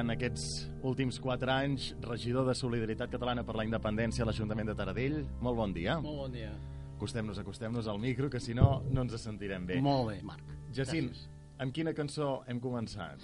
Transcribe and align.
durant 0.00 0.14
aquests 0.16 0.44
últims 0.88 1.18
quatre 1.20 1.52
anys, 1.52 1.90
regidor 2.00 2.46
de 2.48 2.54
Solidaritat 2.56 3.10
Catalana 3.12 3.42
per 3.44 3.52
la 3.58 3.66
Independència 3.66 4.24
a 4.24 4.26
l'Ajuntament 4.30 4.70
de 4.70 4.74
Taradell. 4.78 5.18
Molt 5.44 5.58
bon 5.58 5.74
dia. 5.76 5.98
Molt 6.00 6.16
bon 6.22 6.32
dia. 6.32 6.52
Acostem-nos, 6.96 7.38
acostem-nos 7.42 7.86
al 7.88 7.98
micro, 8.00 8.30
que 8.32 8.40
si 8.40 8.54
no, 8.56 8.82
no 8.88 9.02
ens 9.04 9.18
sentirem 9.20 9.66
bé. 9.68 9.76
Molt 9.84 10.08
bé, 10.08 10.22
Marc. 10.24 10.40
Jacint, 10.72 11.10
Gràcies. 11.10 11.28
amb 11.60 11.74
quina 11.76 11.92
cançó 11.92 12.42
hem 12.48 12.60
començat? 12.60 13.20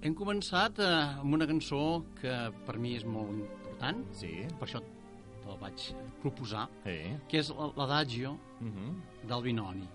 Hem 0.00 0.14
començat 0.16 0.78
eh, 0.80 0.88
amb 1.20 1.34
una 1.36 1.46
cançó 1.46 2.04
que 2.22 2.32
per 2.64 2.78
mi 2.78 2.94
és 2.96 3.04
molt 3.04 3.28
important, 3.34 4.00
Sí? 4.16 4.32
per 4.58 4.66
això 4.66 4.80
te 4.80 5.48
la 5.48 5.56
vaig 5.60 5.90
proposar, 6.22 6.68
Sí? 6.86 7.16
que 7.28 7.38
és 7.38 7.50
l'Adagio 7.76 8.32
Uh 8.62 8.66
-huh. 8.66 9.28
del 9.28 9.42
Binoni. 9.42 9.88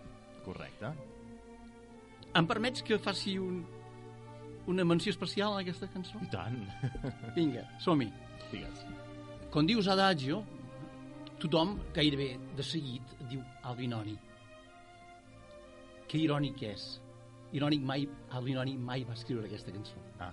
Correcte. 0.46 0.94
Em 2.36 2.46
permets 2.46 2.84
que 2.84 3.00
faci 3.00 3.38
un, 3.40 3.66
una 4.68 4.84
menció 4.86 5.12
especial 5.12 5.54
a 5.56 5.60
aquesta 5.64 5.88
cançó? 5.92 6.20
I 6.24 6.30
tant. 6.34 6.60
Vinga, 7.36 7.66
som-hi. 7.84 8.10
Digues. 8.52 8.86
Quan 9.54 9.66
dius 9.70 9.88
Adagio, 9.92 10.42
tothom 11.40 11.78
gairebé 11.96 12.36
de 12.58 12.64
seguit 12.64 13.16
diu 13.30 13.42
Albinoni. 13.64 14.16
Que 16.08 16.20
irònic 16.22 16.62
és. 16.70 16.86
Irònic 17.56 17.84
mai, 17.88 18.06
Albinoni 18.36 18.76
mai 18.78 19.04
va 19.08 19.16
escriure 19.16 19.48
aquesta 19.48 19.72
cançó. 19.74 20.00
Ah, 20.22 20.32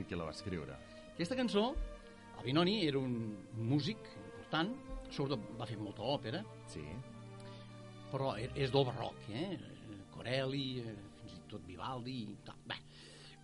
i 0.00 0.04
qui 0.08 0.16
la 0.16 0.24
va 0.28 0.34
escriure? 0.34 0.76
Aquesta 1.12 1.36
cançó, 1.38 1.66
Albinoni 2.38 2.78
era 2.86 2.98
un 2.98 3.14
músic 3.68 3.98
important, 4.32 4.72
sobretot 5.12 5.44
va 5.60 5.66
fer 5.68 5.76
molta 5.80 6.02
òpera, 6.02 6.40
Sí? 6.72 6.82
però 8.12 8.34
e- 8.36 8.50
és 8.56 8.70
del 8.72 8.84
barroc, 8.84 9.14
eh? 9.30 9.58
Corelli, 10.12 10.80
eh, 10.80 10.94
fins 11.20 11.36
i 11.38 11.40
tot 11.48 11.62
Vivaldi 11.66 12.16
i 12.32 12.36
tal. 12.44 12.56
Bé, 12.68 12.76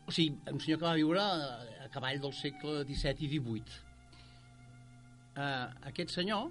o 0.09 0.14
sigui, 0.14 0.39
un 0.48 0.61
senyor 0.64 0.81
que 0.81 0.87
va 0.87 0.95
viure 0.97 1.20
a 1.20 1.89
cavall 1.92 2.20
del 2.23 2.33
segle 2.33 2.81
XVII 2.89 3.27
i 3.27 3.28
XVIII. 3.34 3.77
Eh, 5.37 5.67
aquest 5.91 6.14
senyor, 6.17 6.48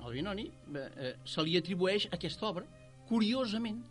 Albinoni, 0.00 0.46
eh, 0.48 0.86
eh, 0.96 1.12
se 1.28 1.44
li 1.44 1.58
atribueix 1.60 2.08
aquesta 2.16 2.48
obra, 2.48 2.64
curiosament, 3.10 3.82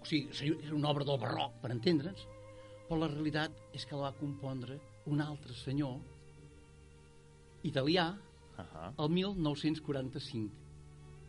o 0.00 0.08
sigui, 0.08 0.32
és 0.32 0.72
una 0.72 0.88
obra 0.90 1.04
del 1.04 1.20
barroc, 1.20 1.60
per 1.60 1.72
entendre'ns, 1.76 2.24
però 2.88 3.00
la 3.02 3.12
realitat 3.12 3.52
és 3.76 3.84
que 3.84 3.96
la 3.96 4.08
va 4.08 4.18
compondre 4.18 4.80
un 5.12 5.20
altre 5.20 5.56
senyor 5.60 5.98
italià 7.64 8.14
Uh 8.54 8.62
-huh. 8.62 9.04
el 9.04 9.10
1945, 9.10 10.52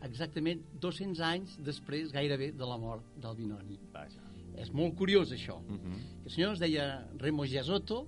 exactament 0.02 0.62
200 0.78 1.20
anys 1.20 1.58
després 1.58 2.12
gairebé 2.12 2.52
de 2.52 2.64
la 2.64 2.76
mort 2.76 3.02
del 3.16 3.34
Binoni. 3.34 3.78
Vaja. 3.92 4.35
És 4.56 4.72
molt 4.72 4.96
curiós, 4.96 5.32
això. 5.32 5.58
Uh 5.60 5.76
-huh. 5.76 5.98
El 6.24 6.30
senyor 6.30 6.52
es 6.52 6.58
deia 6.58 7.06
Remo 7.18 7.44
Giasotto, 7.44 8.06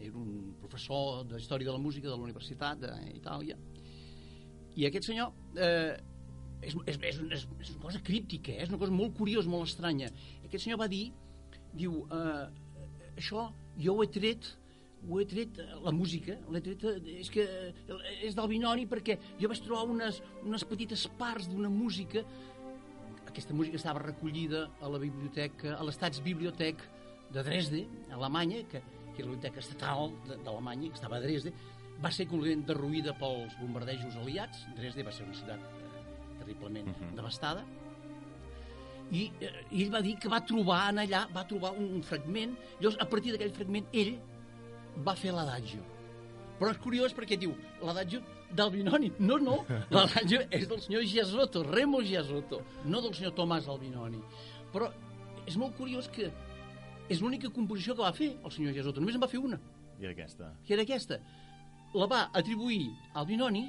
era 0.00 0.16
un 0.16 0.54
professor 0.60 1.24
de 1.26 1.36
Història 1.38 1.66
de 1.66 1.72
la 1.72 1.78
Música 1.78 2.08
de 2.08 2.16
la 2.16 2.22
Universitat 2.22 2.78
d'Itàlia, 2.78 3.56
i 4.74 4.86
aquest 4.86 5.04
senyor 5.04 5.32
eh, 5.56 5.96
és, 6.62 6.74
és, 6.86 6.98
és, 7.02 7.46
és 7.60 7.70
una 7.70 7.82
cosa 7.82 8.00
críptica, 8.00 8.52
eh? 8.52 8.62
és 8.62 8.68
una 8.68 8.78
cosa 8.78 8.92
molt 8.92 9.16
curiosa, 9.16 9.48
molt 9.48 9.68
estranya. 9.68 10.10
Aquest 10.44 10.64
senyor 10.64 10.78
va 10.78 10.88
dir, 10.88 11.12
diu, 11.74 12.06
eh, 12.10 12.46
això 13.16 13.52
jo 13.78 13.94
ho 13.94 14.02
he 14.02 14.06
tret 14.06 14.56
ho 15.08 15.18
he 15.18 15.26
tret, 15.26 15.58
eh, 15.58 15.78
la 15.82 15.90
música, 15.90 16.36
l'he 16.50 16.60
tret, 16.62 16.84
eh, 16.84 17.16
és 17.20 17.30
que 17.32 17.42
eh, 17.42 18.26
és 18.28 18.36
del 18.38 18.48
Binoni 18.48 18.86
perquè 18.86 19.18
jo 19.40 19.50
vaig 19.50 19.62
trobar 19.64 19.88
unes, 19.90 20.20
unes 20.46 20.64
petites 20.68 21.06
parts 21.18 21.48
d'una 21.50 21.70
música 21.72 22.22
aquesta 23.32 23.54
música 23.56 23.76
estava 23.80 24.00
recollida 24.04 24.66
a 24.84 24.88
la 24.92 24.98
biblioteca, 25.00 25.76
a 25.78 25.84
l'Estatsbibliothek 25.88 26.82
de 27.32 27.42
Dresde, 27.42 27.86
a 28.10 28.16
Alemanya, 28.18 28.62
que, 28.68 28.80
que 29.14 29.22
era 29.22 29.28
la 29.30 29.34
biblioteca 29.36 29.60
estatal 29.64 30.12
d'Alemanya, 30.44 30.90
que 30.92 30.98
estava 31.00 31.16
a 31.16 31.22
Dresde, 31.24 31.52
va 32.02 32.10
ser 32.12 32.26
completament 32.28 32.66
derruïda 32.68 33.14
pels 33.18 33.54
bombardejos 33.60 34.16
aliats. 34.20 34.66
Dresde 34.76 35.04
va 35.06 35.12
ser 35.16 35.24
una 35.26 35.36
ciutat 35.38 35.60
eh, 35.60 35.94
terriblement 36.40 36.88
uh 36.88 36.92
Mhm. 36.92 37.08
-huh. 37.08 37.16
devastada. 37.16 37.64
I, 39.12 39.30
eh, 39.40 39.64
ell 39.72 39.90
va 39.92 40.00
dir 40.00 40.16
que 40.18 40.28
va 40.28 40.40
trobar 40.40 40.90
en 40.90 40.98
allà, 40.98 41.26
va 41.34 41.44
trobar 41.46 41.72
un, 41.76 41.84
un 41.96 42.02
fragment, 42.02 42.54
llavors 42.80 43.00
a 43.00 43.08
partir 43.08 43.32
d'aquell 43.32 43.52
fragment 43.52 43.86
ell 43.92 44.18
va 45.06 45.14
fer 45.14 45.32
l'adagio. 45.32 45.80
Però 46.58 46.70
és 46.70 46.78
curiós 46.78 47.14
perquè 47.14 47.36
diu 47.38 47.54
l'adagio 47.82 48.22
del 48.52 48.70
Binoni. 48.70 49.12
No, 49.18 49.38
no, 49.38 49.58
l'adagio 49.90 50.42
és 50.50 50.68
del 50.68 50.80
senyor 50.84 51.04
Giasotto, 51.08 51.62
Remo 51.66 52.02
Giasotto, 52.04 52.62
no 52.84 53.02
del 53.04 53.14
senyor 53.16 53.34
Tomàs 53.36 53.68
Albinoni. 53.70 54.20
Però 54.72 54.90
és 55.48 55.56
molt 55.60 55.76
curiós 55.76 56.08
que 56.12 56.30
és 57.10 57.20
l'única 57.20 57.50
composició 57.52 57.96
que 57.96 58.04
va 58.04 58.12
fer 58.16 58.32
el 58.38 58.54
senyor 58.54 58.76
Giasotto. 58.76 59.02
Només 59.02 59.18
en 59.18 59.24
va 59.24 59.30
fer 59.30 59.40
una, 59.42 59.60
I 60.00 60.10
aquesta? 60.12 60.52
que 60.66 60.76
era 60.76 60.86
aquesta. 60.86 61.20
La 61.94 62.08
va 62.08 62.26
atribuir 62.32 62.90
al 63.14 63.26
Binoni, 63.28 63.66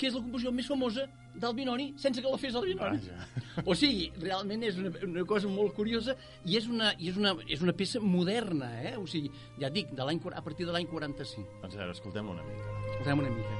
que 0.00 0.08
és 0.08 0.14
la 0.16 0.22
composició 0.24 0.52
més 0.56 0.68
famosa 0.70 1.04
del 1.34 1.54
Binoni, 1.54 1.90
sense 2.00 2.22
que 2.22 2.30
la 2.32 2.38
fes 2.40 2.56
el 2.56 2.70
Binoni. 2.70 3.00
Vaja. 3.04 3.28
O 3.68 3.74
sigui, 3.76 4.06
realment 4.22 4.62
és 4.64 4.78
una, 4.80 4.92
una 5.04 5.24
cosa 5.28 5.50
molt 5.52 5.74
curiosa 5.76 6.14
i 6.48 6.56
és 6.56 6.68
una, 6.70 6.94
i 6.96 7.10
és 7.12 7.18
una, 7.20 7.34
és 7.44 7.60
una 7.60 7.74
peça 7.76 8.00
moderna, 8.00 8.70
eh? 8.80 8.94
O 8.96 9.04
sigui, 9.10 9.32
ja 9.60 9.68
dic, 9.68 9.92
de 9.92 10.02
a 10.02 10.42
partir 10.42 10.66
de 10.66 10.72
l'any 10.72 10.88
45. 10.88 11.60
Doncs 11.60 11.74
a 11.74 11.82
veure, 11.82 11.98
escoltem-la 11.98 12.38
una 12.38 12.46
mica. 12.46 12.79
Escoltem 13.00 13.18
una 13.18 13.30
mica. 13.32 13.54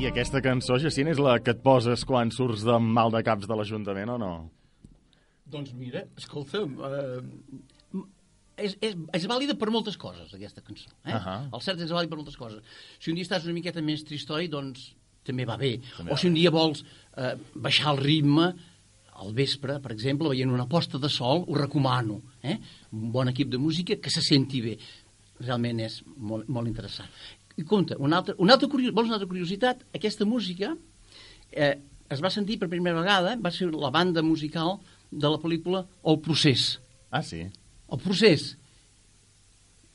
I 0.00 0.06
aquesta 0.08 0.40
cançó, 0.40 0.78
Jacint, 0.80 1.10
és 1.12 1.20
la 1.20 1.36
que 1.44 1.52
et 1.52 1.60
poses 1.60 2.06
quan 2.08 2.32
surts 2.32 2.64
de 2.64 2.78
mal 2.80 3.12
de 3.12 3.20
caps 3.26 3.44
de 3.44 3.52
l'Ajuntament 3.60 4.14
o 4.14 4.16
no? 4.22 4.32
Doncs 5.52 5.76
mira, 5.76 6.06
escolta'm, 6.16 6.80
eh, 6.88 8.00
és, 8.64 8.78
és, 8.80 8.96
és 9.20 9.28
vàlida 9.28 9.58
per 9.60 9.68
moltes 9.68 10.00
coses, 10.00 10.32
aquesta 10.32 10.64
cançó. 10.64 10.88
Eh? 11.04 11.12
Ahà. 11.20 11.36
El 11.52 11.68
cert 11.68 11.84
és 11.84 11.92
vàlid 11.92 12.08
per 12.08 12.16
moltes 12.24 12.40
coses. 12.40 12.64
Si 12.96 13.12
un 13.12 13.20
dia 13.20 13.28
estàs 13.28 13.44
una 13.44 13.60
miqueta 13.60 13.84
més 13.84 14.08
tristoi, 14.08 14.48
doncs 14.48 14.94
també 15.26 15.46
va 15.48 15.56
bé. 15.60 15.76
També 15.96 16.12
o 16.12 16.18
si 16.18 16.28
un 16.30 16.36
dia 16.36 16.52
vols 16.54 16.82
eh, 16.82 17.34
baixar 17.54 17.94
el 17.94 18.02
ritme, 18.02 18.52
al 19.22 19.32
vespre, 19.36 19.78
per 19.82 19.92
exemple, 19.94 20.30
veient 20.32 20.50
una 20.50 20.66
posta 20.66 20.98
de 20.98 21.10
sol, 21.12 21.44
ho 21.46 21.58
recomano. 21.58 22.20
Eh? 22.42 22.56
Un 22.96 23.12
bon 23.14 23.30
equip 23.30 23.52
de 23.52 23.60
música 23.60 23.98
que 24.02 24.10
se 24.10 24.22
senti 24.24 24.62
bé. 24.64 24.76
Realment 25.42 25.82
és 25.84 26.00
molt, 26.16 26.48
molt 26.50 26.70
interessant. 26.70 27.10
I 27.58 27.66
compte, 27.68 27.98
una 28.00 28.22
altra, 28.22 28.34
una 28.42 28.56
altra, 28.56 28.70
curios, 28.72 28.94
vols 28.96 29.10
una 29.10 29.18
altra 29.18 29.28
curiositat? 29.30 29.84
Aquesta 29.94 30.26
música 30.26 30.72
eh, 31.52 31.76
es 32.12 32.22
va 32.24 32.32
sentir 32.32 32.58
per 32.60 32.70
primera 32.72 32.98
vegada, 32.98 33.36
va 33.36 33.52
ser 33.52 33.68
la 33.72 33.92
banda 33.92 34.24
musical 34.24 34.78
de 35.10 35.28
la 35.28 35.38
pel·lícula 35.40 35.84
El 36.08 36.18
procés. 36.24 36.80
Ah, 37.10 37.22
sí? 37.22 37.44
El 37.92 38.00
procés. 38.00 38.54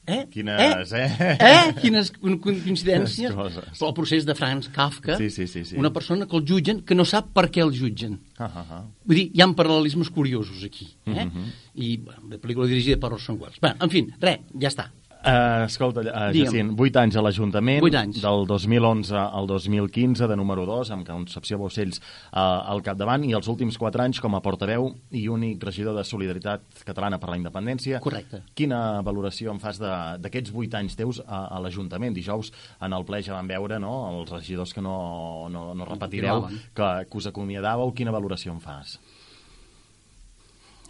Eh? 0.07 0.25
Quines, 0.31 0.91
eh? 0.95 1.09
Eh? 1.35 1.73
Quines 1.81 2.11
co- 2.15 2.37
coincidències. 2.39 3.33
Quines. 3.33 3.57
Però 3.75 3.89
el 3.89 3.95
procés 3.97 4.23
de 4.25 4.33
Franz 4.39 4.69
Kafka, 4.71 5.17
Sí, 5.19 5.29
sí, 5.29 5.47
sí, 5.51 5.65
sí. 5.65 5.75
una 5.75 5.91
persona 5.91 6.25
que 6.25 6.37
el 6.39 6.45
jutgen 6.47 6.79
que 6.87 6.95
no 6.95 7.03
sap 7.03 7.33
per 7.35 7.49
què 7.51 7.59
el 7.65 7.73
jutgen. 7.75 8.15
Ah, 8.39 8.47
ah, 8.47 8.65
ah. 8.77 8.83
Vull 9.03 9.19
dir, 9.19 9.25
hi 9.35 9.41
ha 9.43 9.47
paral·lelismes 9.51 10.09
curiosos 10.09 10.63
aquí. 10.63 10.87
Eh? 11.05 11.25
Mhm. 11.25 11.51
I 11.75 11.97
bueno, 11.97 12.21
la 12.31 12.37
pel·lícula 12.39 12.67
dirigida 12.71 12.97
per 13.03 13.11
Orson 13.13 13.35
Welles. 13.41 13.59
Bé, 13.59 13.73
en 13.83 13.89
fi, 13.91 14.05
res, 14.21 14.39
ja 14.61 14.71
està. 14.71 14.87
Uh, 15.27 15.65
escolta, 15.65 15.99
uh. 16.07 16.29
Jacint, 16.31 16.69
8 16.79 16.99
anys 17.01 17.17
a 17.19 17.21
l'Ajuntament, 17.25 17.81
del 18.23 18.45
2011 18.47 19.11
al 19.17 19.47
2015, 19.49 20.27
de 20.31 20.37
número 20.39 20.63
2, 20.65 20.91
amb 20.95 21.03
Concepció 21.07 21.57
Baucells 21.59 21.99
uh, 21.99 22.39
al 22.71 22.79
capdavant, 22.85 23.25
i 23.27 23.33
els 23.35 23.49
últims 23.51 23.75
4 23.81 24.05
anys 24.05 24.21
com 24.23 24.37
a 24.37 24.41
portaveu 24.45 24.87
i 25.11 25.25
únic 25.27 25.65
regidor 25.67 25.97
de 25.99 26.05
Solidaritat 26.07 26.63
Catalana 26.87 27.19
per 27.19 27.33
la 27.33 27.37
Independència. 27.41 27.99
Correcte. 27.99 28.39
Quina 28.55 29.01
valoració 29.03 29.51
en 29.51 29.59
fas 29.59 29.81
de- 29.83 29.91
d'aquests 30.23 30.55
8 30.55 30.79
anys 30.79 30.95
teus 30.95 31.19
a, 31.27 31.43
a 31.57 31.59
l'Ajuntament? 31.59 32.15
Dijous 32.15 32.53
en 32.79 32.93
el 32.95 33.03
ple 33.03 33.19
ja 33.21 33.35
vam 33.35 33.51
veure 33.51 33.81
no, 33.83 33.93
els 34.15 34.31
regidors 34.31 34.71
que 34.73 34.81
no, 34.81 35.49
no, 35.51 35.73
no 35.75 35.85
repetireu, 35.91 36.47
que, 36.73 36.89
que 37.11 37.17
us 37.19 37.27
acomiadàveu. 37.27 37.91
Quina 37.93 38.15
valoració 38.15 38.55
en 38.55 38.63
fas? 38.63 38.95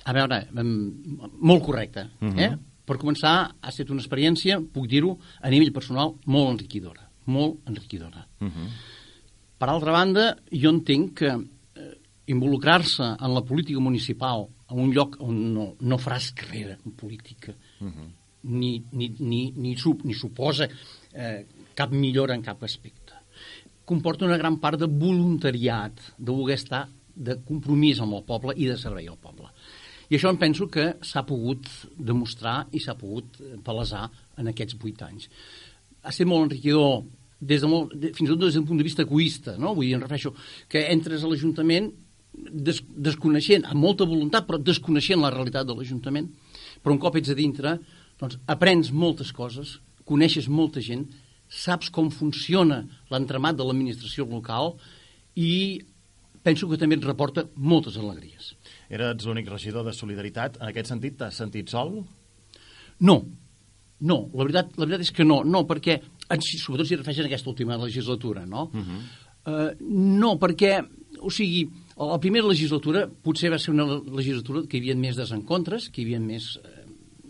A 0.06 0.14
veure, 0.16 0.44
molt 0.54 1.64
correcte. 1.66 2.06
Mhm. 2.22 2.40
eh? 2.40 2.58
Per 2.88 2.96
començar, 3.02 3.36
ha 3.52 3.72
estat 3.74 3.92
una 3.92 4.00
experiència, 4.00 4.62
puc 4.74 4.88
dir-ho, 4.88 5.18
a 5.44 5.52
nivell 5.52 5.74
personal, 5.76 6.16
molt 6.26 6.54
enriquidora. 6.54 7.04
Molt 7.28 7.68
enriquidora. 7.68 8.26
Uh 8.40 8.48
-huh. 8.48 8.70
Per 9.58 9.70
altra 9.70 9.92
banda, 9.92 10.38
jo 10.52 10.70
entenc 10.70 11.18
que 11.20 11.28
eh, 11.28 11.98
involucrar-se 12.28 13.04
en 13.04 13.34
la 13.34 13.42
política 13.42 13.80
municipal 13.80 14.48
en 14.70 14.80
un 14.80 14.94
lloc 14.94 15.18
on 15.20 15.54
no, 15.54 15.76
no 15.80 15.98
faràs 15.98 16.34
carrera 16.34 16.78
en 16.86 16.92
política 16.92 17.54
Uh 17.80 17.88
-huh. 17.88 18.10
ni, 18.44 18.84
ni, 18.92 19.16
ni, 19.20 19.52
ni, 19.56 19.76
sup, 19.76 20.04
ni 20.04 20.14
suposa 20.14 20.68
eh, 21.14 21.46
cap 21.76 21.92
millora 21.92 22.34
en 22.34 22.42
cap 22.42 22.64
aspecte. 22.64 23.14
Comporta 23.86 24.26
una 24.26 24.38
gran 24.38 24.60
part 24.60 24.80
de 24.80 24.86
voluntariat, 24.86 25.94
de 26.18 26.32
voler 26.32 26.56
estar 26.56 26.88
de 27.16 27.36
compromís 27.44 28.00
amb 28.00 28.14
el 28.14 28.24
poble 28.24 28.54
i 28.56 28.66
de 28.66 28.78
servei 28.78 29.08
al 29.08 29.18
poble. 29.18 29.50
I 30.10 30.16
això 30.16 30.32
em 30.32 30.40
penso 30.40 30.70
que 30.72 30.94
s'ha 31.04 31.26
pogut 31.28 31.68
demostrar 31.98 32.68
i 32.72 32.80
s'ha 32.80 32.96
pogut 32.96 33.40
palesar 33.66 34.08
en 34.40 34.48
aquests 34.54 34.78
vuit 34.80 35.02
anys. 35.04 35.30
ha 36.04 36.10
estat 36.10 36.28
molt 36.28 36.46
enriquidor 36.48 37.04
des 37.42 37.62
de 37.62 37.68
molt, 37.68 37.94
de, 37.94 38.14
fins 38.16 38.30
i 38.30 38.34
tot 38.34 38.46
des 38.46 38.56
d'un 38.56 38.66
punt 38.66 38.78
de 38.80 38.86
vista 38.86 39.04
egoista, 39.04 39.58
no? 39.58 39.74
Vull 39.76 39.90
dir, 39.90 39.96
em 39.98 40.02
refereixo 40.02 40.34
que 40.70 40.86
entres 40.94 41.24
a 41.24 41.28
l'Ajuntament 41.28 41.92
des, 42.34 42.82
desconeixent, 42.88 43.66
amb 43.66 43.82
molta 43.82 44.06
voluntat, 44.06 44.48
però 44.48 44.58
desconeixent 44.62 45.22
la 45.22 45.34
realitat 45.34 45.68
de 45.68 45.76
l'Ajuntament, 45.76 46.30
però 46.82 46.96
un 46.96 47.02
cop 47.02 47.18
ets 47.20 47.34
a 47.34 47.38
dintre, 47.38 47.78
doncs 48.22 48.40
aprens 48.50 48.92
moltes 48.92 49.34
coses, 49.36 49.78
coneixes 50.08 50.48
molta 50.48 50.82
gent, 50.82 51.06
saps 51.48 51.92
com 51.94 52.10
funciona 52.12 52.82
l'entremat 53.12 53.58
de 53.58 53.68
l'administració 53.68 54.26
local 54.28 54.76
i 55.36 55.84
penso 56.44 56.68
que 56.68 56.80
també 56.80 56.98
et 56.98 57.06
reporta 57.06 57.46
moltes 57.56 57.98
alegries. 58.00 58.54
Eres 58.90 59.26
l'únic 59.28 59.50
regidor 59.52 59.86
de 59.88 59.94
Solidaritat. 59.94 60.62
En 60.62 60.70
aquest 60.70 60.94
sentit, 60.94 61.18
t'has 61.20 61.36
sentit 61.36 61.70
sol? 61.70 62.00
No, 63.04 63.18
no, 64.00 64.18
la 64.34 64.46
veritat, 64.46 64.76
la 64.78 64.86
veritat 64.86 65.08
és 65.08 65.14
que 65.14 65.26
no, 65.26 65.42
no, 65.46 65.64
perquè, 65.70 65.98
sobretot 66.46 66.90
si 66.90 66.98
refereixen 67.00 67.26
a 67.26 67.32
aquesta 67.32 67.50
última 67.50 67.78
legislatura, 67.82 68.46
no? 68.46 68.70
Uh 68.74 68.86
-huh. 68.86 69.02
uh, 69.50 69.72
no, 70.22 70.38
perquè, 70.38 70.86
o 71.20 71.30
sigui, 71.30 71.68
la 71.98 72.20
primera 72.20 72.48
legislatura 72.48 73.08
potser 73.08 73.50
va 73.50 73.58
ser 73.58 73.74
una 73.74 73.86
legislatura 73.86 74.68
que 74.68 74.78
hi 74.78 74.82
havia 74.82 74.96
més 74.96 75.16
desencontres, 75.16 75.90
que 75.90 76.02
hi 76.02 76.06
havia 76.06 76.20
més 76.20 76.60
eh, 76.64 76.86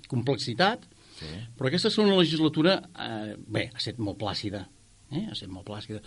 complexitat, 0.07 0.83
sí. 1.19 1.25
però 1.56 1.68
aquesta 1.68 1.89
segona 1.89 2.18
legislatura, 2.18 2.81
eh, 3.00 3.36
bé, 3.48 3.69
ha 3.74 3.77
estat 3.77 3.98
molt 4.00 4.18
plàcida, 4.18 4.68
eh? 5.12 5.24
ha 5.24 5.31
estat 5.31 5.50
molt 5.50 5.65
plàcida. 5.65 6.01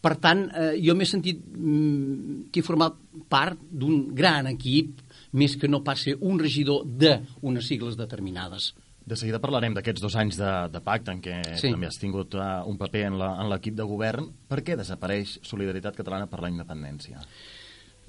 Per 0.00 0.14
tant, 0.16 0.46
eh, 0.56 0.74
jo 0.80 0.94
m'he 0.96 1.08
sentit 1.08 1.40
mm, 1.44 2.50
que 2.52 2.62
he 2.62 2.66
format 2.66 2.96
part 3.28 3.60
d'un 3.70 4.06
gran 4.16 4.48
equip, 4.48 5.02
més 5.36 5.56
que 5.60 5.68
no 5.68 5.82
passi 5.84 6.14
un 6.16 6.40
regidor 6.40 6.86
d'unes 6.88 7.68
sigles 7.68 7.98
determinades. 8.00 8.72
De 9.10 9.16
seguida 9.18 9.40
parlarem 9.42 9.74
d'aquests 9.74 10.02
dos 10.02 10.16
anys 10.18 10.38
de, 10.40 10.50
de 10.72 10.80
pacte 10.84 11.12
en 11.12 11.20
què 11.24 11.40
sí. 11.50 11.70
també 11.72 11.88
has 11.88 11.98
tingut 12.00 12.36
uh, 12.38 12.62
un 12.68 12.76
paper 12.80 13.06
en 13.08 13.18
l'equip 13.50 13.76
de 13.76 13.86
govern. 13.88 14.28
Per 14.48 14.60
què 14.64 14.76
desapareix 14.78 15.38
Solidaritat 15.46 15.96
Catalana 15.98 16.28
per 16.30 16.40
la 16.44 16.50
independència? 16.52 17.22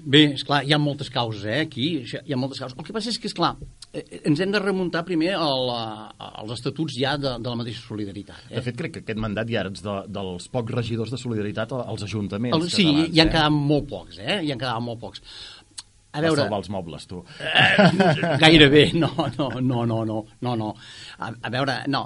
Bé, 0.01 0.23
és 0.35 0.43
clar, 0.47 0.61
hi 0.65 0.73
ha 0.73 0.79
moltes 0.81 1.11
causes, 1.13 1.43
eh, 1.45 1.61
aquí, 1.65 1.87
hi 2.05 2.33
ha 2.33 2.39
moltes 2.39 2.61
causes. 2.61 2.77
El 2.77 2.87
que 2.87 2.95
passa 2.95 3.11
és 3.11 3.19
que, 3.21 3.29
és 3.29 3.37
clar, 3.37 3.55
ens 3.91 4.39
hem 4.39 4.51
de 4.53 4.59
remuntar 4.61 5.03
primer 5.07 5.33
al, 5.35 5.69
als 6.17 6.53
estatuts 6.55 6.95
ja 6.95 7.17
de, 7.19 7.33
de 7.43 7.49
la 7.51 7.57
mateixa 7.59 7.83
solidaritat. 7.83 8.45
Eh? 8.47 8.55
De 8.55 8.63
fet, 8.63 8.77
crec 8.79 8.93
que 8.95 9.01
aquest 9.03 9.19
mandat 9.19 9.51
ja 9.51 9.65
ets 9.67 9.83
de, 9.83 9.95
dels 10.07 10.47
pocs 10.53 10.75
regidors 10.77 11.11
de 11.11 11.19
solidaritat 11.19 11.73
als 11.75 12.05
ajuntaments 12.07 12.55
el, 12.55 12.69
Sí, 12.71 12.87
catalans, 12.87 13.11
hi 13.11 13.23
han 13.23 13.27
eh? 13.27 13.33
quedat 13.35 13.57
molt 13.57 13.89
pocs, 13.91 14.21
eh? 14.23 14.37
Hi 14.45 14.53
han 14.53 14.61
quedat 14.61 14.85
molt 14.85 15.01
pocs. 15.01 15.25
A 16.11 16.19
veure... 16.23 16.43
salvar 16.43 16.59
els 16.59 16.69
mobles, 16.71 17.07
tu. 17.07 17.21
Eh, 17.39 18.37
gairebé, 18.41 18.85
no, 18.99 19.11
no, 19.37 19.47
no, 19.59 19.85
no, 19.87 20.01
no, 20.07 20.17
no, 20.43 20.55
no. 20.59 20.69
A, 21.19 21.31
a 21.31 21.51
veure, 21.51 21.77
no. 21.91 22.05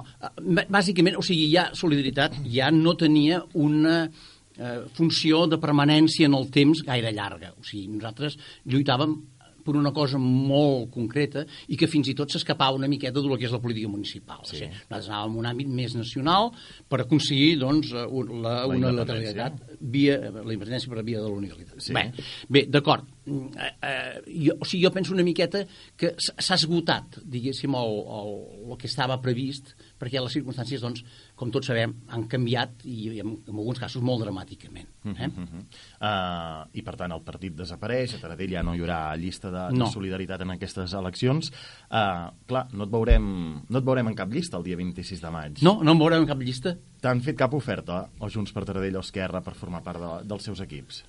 Bàsicament, 0.70 1.18
o 1.18 1.24
sigui, 1.26 1.48
ja 1.54 1.68
Solidaritat 1.74 2.38
ja 2.50 2.70
no 2.74 2.94
tenia 2.98 3.40
una 3.58 4.04
eh, 4.06 4.76
funció 4.94 5.46
de 5.50 5.58
permanència 5.62 6.30
en 6.30 6.38
el 6.38 6.50
temps 6.54 6.82
gaire 6.86 7.14
llarga. 7.14 7.50
O 7.58 7.66
sigui, 7.66 7.88
nosaltres 7.94 8.38
lluitàvem 8.66 9.18
per 9.66 9.76
una 9.78 9.92
cosa 9.96 10.20
molt 10.22 10.92
concreta 10.94 11.44
i 11.68 11.78
que 11.78 11.88
fins 11.90 12.10
i 12.12 12.14
tot 12.18 12.32
s'escapava 12.32 12.78
una 12.78 12.90
miqueta 12.90 13.20
del 13.20 13.36
que 13.36 13.48
és 13.48 13.54
la 13.54 13.62
política 13.62 13.90
municipal. 13.90 14.44
Sí. 14.44 14.56
O 14.56 14.60
sigui, 14.60 14.70
nosaltres 14.86 15.10
anàvem 15.10 15.34
en 15.34 15.42
un 15.42 15.50
àmbit 15.52 15.74
més 15.80 15.96
nacional 15.98 16.52
per 16.88 17.02
aconseguir 17.04 17.56
doncs, 17.62 17.92
la, 17.96 18.06
la, 18.06 18.54
la 18.66 18.78
unilateralitat 18.78 19.60
via 19.80 20.18
la 20.30 20.54
independència 20.54 20.92
per 20.92 21.04
via 21.06 21.20
de 21.22 21.28
la 21.28 21.36
unilateralitat. 21.42 21.82
Sí. 21.88 21.96
Bé, 21.96 22.08
bé 22.48 22.66
d'acord. 22.70 23.08
Eh, 23.26 23.70
eh, 23.82 24.18
jo, 24.30 24.54
o 24.60 24.68
sigui, 24.68 24.84
jo 24.84 24.92
penso 24.94 25.14
una 25.14 25.26
miqueta 25.26 25.64
que 25.98 26.12
s'ha 26.22 26.54
esgotat, 26.54 27.20
diguéssim, 27.26 27.74
el, 27.74 27.96
el, 28.20 28.34
el 28.70 28.78
que 28.78 28.86
estava 28.90 29.18
previst 29.22 29.74
perquè 29.98 30.20
les 30.22 30.34
circumstàncies, 30.36 30.82
doncs, 30.84 31.02
com 31.36 31.50
tots 31.52 31.68
sabem, 31.68 31.92
han 32.08 32.24
canviat 32.32 32.86
i 32.88 33.18
en, 33.20 33.34
en 33.44 33.58
alguns 33.58 33.78
casos 33.80 34.00
molt 34.04 34.22
dramàticament. 34.24 34.88
Eh? 35.04 35.26
Uh 35.28 35.42
-huh. 35.42 35.64
uh, 36.00 36.64
I 36.72 36.82
per 36.82 36.96
tant 36.96 37.12
el 37.12 37.20
partit 37.20 37.52
desapareix, 37.54 38.14
a 38.14 38.18
Taradell 38.18 38.52
ja 38.52 38.62
no 38.62 38.74
hi 38.74 38.80
haurà 38.80 39.16
llista 39.16 39.50
de, 39.50 39.76
no. 39.76 39.84
de 39.84 39.92
solidaritat 39.92 40.40
en 40.40 40.50
aquestes 40.50 40.92
eleccions. 40.92 41.52
Uh, 41.90 42.32
clar, 42.46 42.66
no 42.72 42.84
et, 42.84 42.90
veurem, 42.90 43.62
no 43.68 43.78
et 43.78 43.84
veurem 43.84 44.08
en 44.08 44.14
cap 44.14 44.32
llista 44.32 44.56
el 44.56 44.64
dia 44.64 44.76
26 44.76 45.20
de 45.20 45.30
maig. 45.30 45.62
No, 45.62 45.82
no 45.82 45.92
em 45.92 45.98
veurem 45.98 46.22
en 46.22 46.26
cap 46.26 46.40
llista. 46.40 46.76
T'han 47.00 47.20
fet 47.20 47.36
cap 47.36 47.52
oferta, 47.52 48.08
o 48.18 48.30
Junts 48.30 48.52
per 48.52 48.64
Taradell 48.64 48.96
o 48.96 49.00
Esquerra, 49.00 49.42
per 49.42 49.54
formar 49.54 49.82
part 49.82 50.00
de, 50.00 50.28
dels 50.28 50.42
seus 50.42 50.60
equips? 50.60 51.04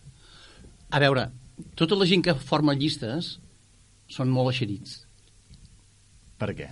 A 0.89 0.99
veure, 0.99 1.31
tota 1.75 1.95
la 1.95 2.05
gent 2.05 2.21
que 2.23 2.35
forma 2.35 2.73
llistes 2.73 3.39
són 4.07 4.29
molt 4.29 4.51
eixerits. 4.51 5.07
Per 6.37 6.53
què? 6.53 6.69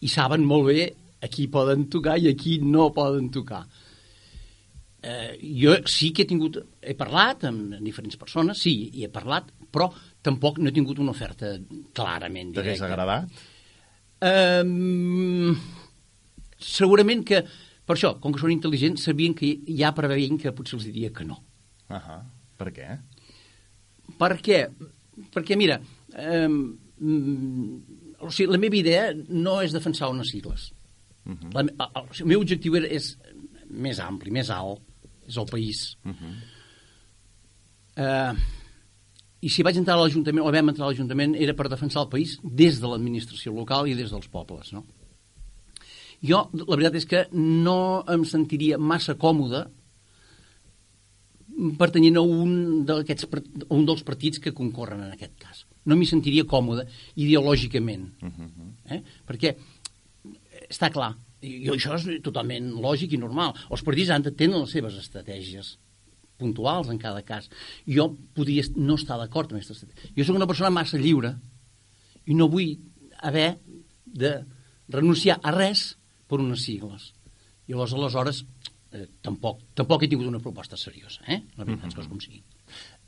I 0.00 0.08
saben 0.08 0.44
molt 0.44 0.66
bé 0.66 0.92
aquí 1.24 1.48
poden 1.48 1.88
tocar 1.92 2.18
i 2.20 2.28
aquí 2.30 2.58
no 2.60 2.90
poden 2.94 3.30
tocar. 3.32 3.64
Eh, 5.04 5.36
jo 5.60 5.74
sí 5.90 6.12
que 6.16 6.24
he 6.24 6.28
tingut, 6.28 6.56
he 6.80 6.94
parlat 6.96 7.44
amb 7.50 7.74
diferents 7.84 8.16
persones, 8.20 8.60
sí, 8.64 8.72
i 8.96 9.04
he 9.04 9.10
parlat, 9.12 9.50
però 9.72 9.90
tampoc 10.24 10.60
no 10.60 10.70
he 10.70 10.76
tingut 10.76 11.00
una 11.02 11.12
oferta 11.12 11.50
clarament 11.96 12.54
directa. 12.54 12.86
T'hagués 12.86 12.86
agradat? 12.88 13.42
Eh, 14.24 14.64
segurament 16.64 17.24
que, 17.28 17.42
per 17.84 17.98
això, 17.98 18.14
com 18.20 18.32
que 18.32 18.40
són 18.40 18.54
intel·ligents, 18.54 19.04
sabien 19.04 19.36
que 19.36 19.58
ja 19.76 19.92
preveien 19.96 20.40
que 20.40 20.54
potser 20.56 20.78
els 20.78 20.88
diria 20.88 21.12
que 21.12 21.26
no. 21.28 21.42
Uh 21.90 22.00
-huh. 22.00 22.22
Per 22.56 22.72
què? 22.72 22.88
Perquè, 24.18 24.68
perquè 25.34 25.56
mira, 25.56 25.80
eh, 26.14 26.48
o 28.20 28.30
sigui, 28.30 28.52
la 28.52 28.58
meva 28.58 28.76
idea 28.76 29.12
no 29.28 29.60
és 29.60 29.72
defensar 29.72 30.08
unes 30.08 30.30
sigles. 30.30 30.72
Uh 31.24 31.32
-huh. 31.32 31.52
la, 31.54 31.60
el, 31.60 32.08
el 32.20 32.26
meu 32.26 32.40
objectiu 32.40 32.76
era, 32.76 32.86
és 32.86 33.18
més 33.70 34.00
ampli, 34.00 34.30
més 34.30 34.50
alt, 34.50 34.80
és 35.26 35.36
el 35.36 35.46
país. 35.46 35.96
Uh 36.04 36.12
-huh. 36.12 36.34
uh, 37.96 38.38
I 39.40 39.48
si 39.48 39.62
vaig 39.62 39.76
entrar 39.76 39.96
a 39.96 40.02
l'Ajuntament, 40.02 40.46
o 40.46 40.52
vam 40.52 40.68
entrar 40.68 40.86
a 40.86 40.88
l'Ajuntament, 40.88 41.34
era 41.36 41.54
per 41.54 41.68
defensar 41.68 42.02
el 42.02 42.08
país 42.08 42.38
des 42.42 42.80
de 42.80 42.86
l'administració 42.86 43.52
local 43.52 43.88
i 43.88 43.94
des 43.94 44.10
dels 44.10 44.28
pobles, 44.28 44.72
no? 44.72 44.84
Jo, 46.22 46.48
la 46.52 46.76
veritat 46.76 46.94
és 46.94 47.06
que 47.06 47.26
no 47.32 48.04
em 48.08 48.24
sentiria 48.24 48.78
massa 48.78 49.14
còmode 49.14 49.66
pertanyent 51.78 52.16
a 52.16 52.22
un, 52.22 52.86
a 52.88 53.74
un 53.74 53.86
dels 53.86 54.02
partits 54.02 54.40
que 54.42 54.52
concorren 54.52 55.02
en 55.04 55.12
aquest 55.12 55.36
cas. 55.38 55.66
No 55.84 55.96
m'hi 55.96 56.06
sentiria 56.06 56.46
còmode 56.48 56.86
ideològicament. 57.14 58.22
Uh 58.22 58.28
-huh. 58.28 58.72
eh? 58.90 59.02
Perquè 59.26 59.54
està 60.74 60.90
clar, 60.92 61.14
i 61.44 61.68
això 61.72 61.96
és 61.98 62.06
totalment 62.24 62.72
lògic 62.82 63.14
i 63.14 63.20
normal. 63.20 63.54
Els 63.70 63.84
partits 63.84 64.12
han 64.14 64.24
de 64.24 64.32
tenir 64.34 64.58
les 64.58 64.72
seves 64.74 64.96
estratègies 65.00 65.74
puntuals 66.40 66.90
en 66.90 66.98
cada 66.98 67.22
cas. 67.26 67.48
Jo 67.86 68.08
podria 68.36 68.64
no 68.76 68.96
estar 68.98 69.18
d'acord 69.20 69.52
amb 69.52 69.60
aquesta 69.60 69.76
estratègia. 69.76 70.14
Jo 70.16 70.26
sóc 70.26 70.38
una 70.40 70.48
persona 70.50 70.72
massa 70.74 71.00
lliure 71.00 71.34
i 72.26 72.36
no 72.36 72.48
vull 72.50 72.74
haver 73.24 73.50
de 74.04 74.34
renunciar 74.88 75.38
a 75.42 75.52
res 75.54 75.94
per 76.28 76.40
unes 76.40 76.64
sigles. 76.64 77.12
I 77.68 77.72
llavors, 77.72 77.94
aleshores, 77.96 78.42
eh, 78.92 79.06
tampoc, 79.24 79.62
tampoc 79.78 80.04
he 80.04 80.10
tingut 80.10 80.28
una 80.28 80.42
proposta 80.42 80.76
seriosa, 80.80 81.24
eh? 81.26 81.40
La 81.56 81.64
veritat, 81.64 81.94
mm 81.94 82.00
-hmm. 82.00 82.08
com 82.08 82.20
sigui. 82.20 82.42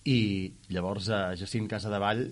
I 0.04 0.52
llavors, 0.68 1.08
a 1.08 1.34
Jacint 1.34 1.68
Casadevall, 1.68 2.30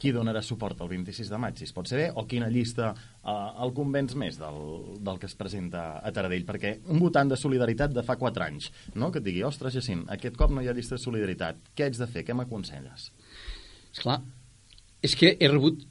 qui 0.00 0.12
donarà 0.16 0.40
suport 0.42 0.80
el 0.80 0.88
26 0.90 1.28
de 1.30 1.38
maig, 1.40 1.58
si 1.60 1.66
es 1.68 1.74
pot 1.76 1.88
saber, 1.88 2.08
o 2.16 2.24
quina 2.28 2.48
llista 2.52 2.90
eh, 2.94 3.34
el 3.64 3.74
convenç 3.76 4.16
més 4.18 4.38
del, 4.40 4.60
del 5.04 5.20
que 5.20 5.28
es 5.28 5.36
presenta 5.38 5.84
a 6.00 6.12
Taradell, 6.16 6.46
perquè 6.48 6.74
un 6.88 7.02
votant 7.02 7.30
de 7.30 7.38
solidaritat 7.38 7.94
de 7.94 8.04
fa 8.06 8.16
4 8.20 8.46
anys, 8.46 8.70
no? 8.96 9.12
que 9.12 9.20
et 9.22 9.28
digui, 9.28 9.44
ostres, 9.46 9.76
Jacint, 9.76 10.06
aquest 10.16 10.38
cop 10.40 10.54
no 10.54 10.64
hi 10.64 10.70
ha 10.70 10.76
llista 10.76 10.96
de 10.96 11.04
solidaritat, 11.04 11.60
què 11.76 11.86
haig 11.86 12.00
de 12.00 12.08
fer, 12.10 12.24
què 12.26 12.36
m'aconselles? 12.36 13.10
Esclar, 13.92 14.20
és 15.04 15.16
que 15.16 15.34
he 15.36 15.52
rebut, 15.52 15.84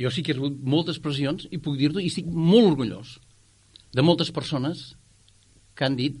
jo 0.00 0.12
sí 0.12 0.24
que 0.24 0.34
he 0.34 0.38
rebut 0.38 0.58
moltes 0.64 1.00
pressions, 1.04 1.48
i 1.52 1.60
puc 1.60 1.78
dir-ho, 1.80 2.00
i 2.00 2.10
estic 2.12 2.28
molt 2.28 2.74
orgullós 2.74 3.18
de 3.94 4.02
moltes 4.02 4.32
persones 4.34 4.92
que 5.74 5.86
han 5.86 5.98
dit 5.98 6.18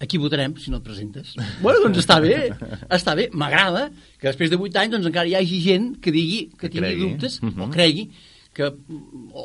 aquí 0.00 0.18
votarem 0.18 0.56
si 0.60 0.70
no 0.70 0.80
et 0.80 0.86
presentes. 0.86 1.34
bueno, 1.64 1.80
doncs 1.86 2.02
està 2.04 2.20
bé, 2.22 2.50
està 2.92 3.16
bé. 3.18 3.30
M'agrada 3.32 3.88
que 4.18 4.28
després 4.28 4.52
de 4.52 4.60
8 4.60 4.84
anys 4.84 4.96
doncs, 4.96 5.10
encara 5.10 5.30
hi 5.30 5.36
hagi 5.38 5.60
gent 5.64 5.90
que 6.02 6.14
digui 6.14 6.46
que, 6.52 6.66
que 6.66 6.76
tingui 6.76 6.88
cregui. 6.90 7.10
dubtes 7.10 7.40
uh 7.40 7.48
-huh. 7.48 7.62
o 7.62 7.66
mhm. 7.66 7.74
cregui 7.74 8.08
que 8.54 8.68
o, 9.34 9.44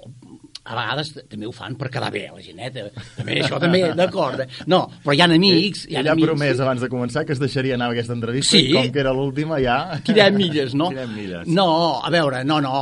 a 0.70 0.76
vegades 0.78 1.10
també 1.30 1.48
ho 1.48 1.52
fan 1.52 1.76
per 1.80 1.90
quedar 1.90 2.12
bé 2.14 2.28
la 2.30 2.42
gent, 2.46 2.60
eh? 2.62 2.70
També, 3.18 3.40
això 3.42 3.58
també, 3.62 3.82
d'acord. 3.98 4.44
Eh? 4.44 4.48
No, 4.70 4.84
però 5.04 5.16
hi 5.16 5.22
ha 5.24 5.26
amics... 5.26 5.88
Hi 5.90 5.98
ha 5.98 6.04
Ella 6.04 6.14
ha 6.14 6.20
promès 6.20 6.62
abans 6.62 6.84
de 6.84 6.90
començar 6.92 7.26
que 7.26 7.34
es 7.34 7.42
deixaria 7.42 7.74
anar 7.74 7.90
a 7.90 7.96
aquesta 7.96 8.14
entrevista 8.14 8.56
sí. 8.56 8.70
i 8.70 8.76
com 8.76 8.92
que 8.94 9.02
era 9.02 9.14
l'última 9.16 9.58
ja... 9.64 9.80
Tirem 10.06 10.38
milles, 10.38 10.76
no? 10.78 10.92
Tirem 10.94 11.16
milles. 11.16 11.48
No, 11.48 11.70
a 12.06 12.14
veure, 12.14 12.44
no, 12.46 12.60
no... 12.62 12.76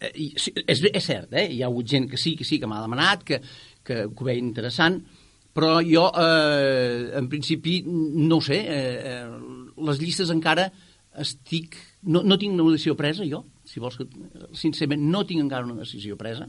Eh, 0.00 0.12
és, 0.14 0.50
és 0.88 1.04
cert, 1.04 1.32
eh? 1.34 1.48
Hi 1.52 1.62
ha 1.62 1.68
hagut 1.68 1.86
gent 1.92 2.08
que 2.08 2.16
sí, 2.16 2.36
que 2.38 2.46
sí, 2.48 2.60
que 2.62 2.70
m'ha 2.70 2.80
demanat, 2.80 3.24
que, 3.26 3.42
que, 3.84 4.06
que 4.06 4.22
ho 4.22 4.28
veia 4.30 4.40
interessant, 4.40 5.02
però 5.58 5.80
jo, 5.82 6.06
eh, 6.14 7.10
en 7.18 7.26
principi, 7.30 7.80
no 7.88 8.38
ho 8.38 8.44
sé, 8.44 8.60
eh, 8.62 9.00
eh, 9.10 9.74
les 9.88 9.98
llistes 9.98 10.30
encara 10.30 10.68
estic... 11.18 11.74
No, 12.06 12.22
no 12.22 12.38
tinc 12.38 12.54
una 12.54 12.68
decisió 12.70 12.94
presa, 12.94 13.26
jo, 13.26 13.42
si 13.66 13.82
vols 13.82 13.98
que... 13.98 14.06
Sincerament, 14.54 15.02
no 15.10 15.24
tinc 15.26 15.42
encara 15.42 15.66
una 15.66 15.80
decisió 15.80 16.14
presa, 16.20 16.46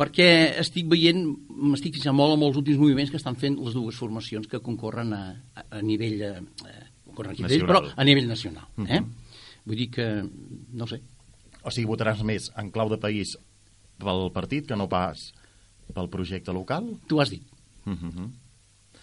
perquè 0.00 0.28
estic 0.64 0.88
veient, 0.90 1.20
m'estic 1.68 1.98
fixant 1.98 2.16
molt 2.16 2.38
en 2.38 2.48
els 2.48 2.56
últims 2.58 2.80
moviments 2.80 3.12
que 3.12 3.20
estan 3.20 3.36
fent 3.38 3.60
les 3.60 3.76
dues 3.76 4.00
formacions 4.00 4.48
que 4.48 4.64
concorren 4.64 5.12
a, 5.12 5.24
a, 5.52 5.68
a 5.78 5.82
nivell, 5.84 6.24
eh, 6.24 6.86
concorren 7.04 7.36
a 7.36 7.44
nivell 7.44 7.68
però 7.68 7.84
a 7.92 8.08
nivell 8.08 8.30
nacional. 8.32 8.72
Eh? 8.88 9.02
Mhm. 9.02 9.12
Vull 9.64 9.80
dir 9.80 9.90
que, 9.92 10.08
no 10.24 10.84
ho 10.84 10.88
sé, 10.88 11.04
O 11.64 11.72
sigui, 11.72 11.88
votaràs 11.88 12.20
més 12.28 12.50
en 12.60 12.68
clau 12.72 12.90
de 12.92 12.98
país 13.00 13.32
pel 14.00 14.26
partit 14.34 14.66
que 14.68 14.76
no 14.76 14.84
pas 14.90 15.30
pel 15.92 16.08
projecte 16.08 16.52
local? 16.52 16.94
tu 17.08 17.20
has 17.20 17.30
dit, 17.30 17.42
Mm 17.84 17.98
-hmm. 17.98 18.30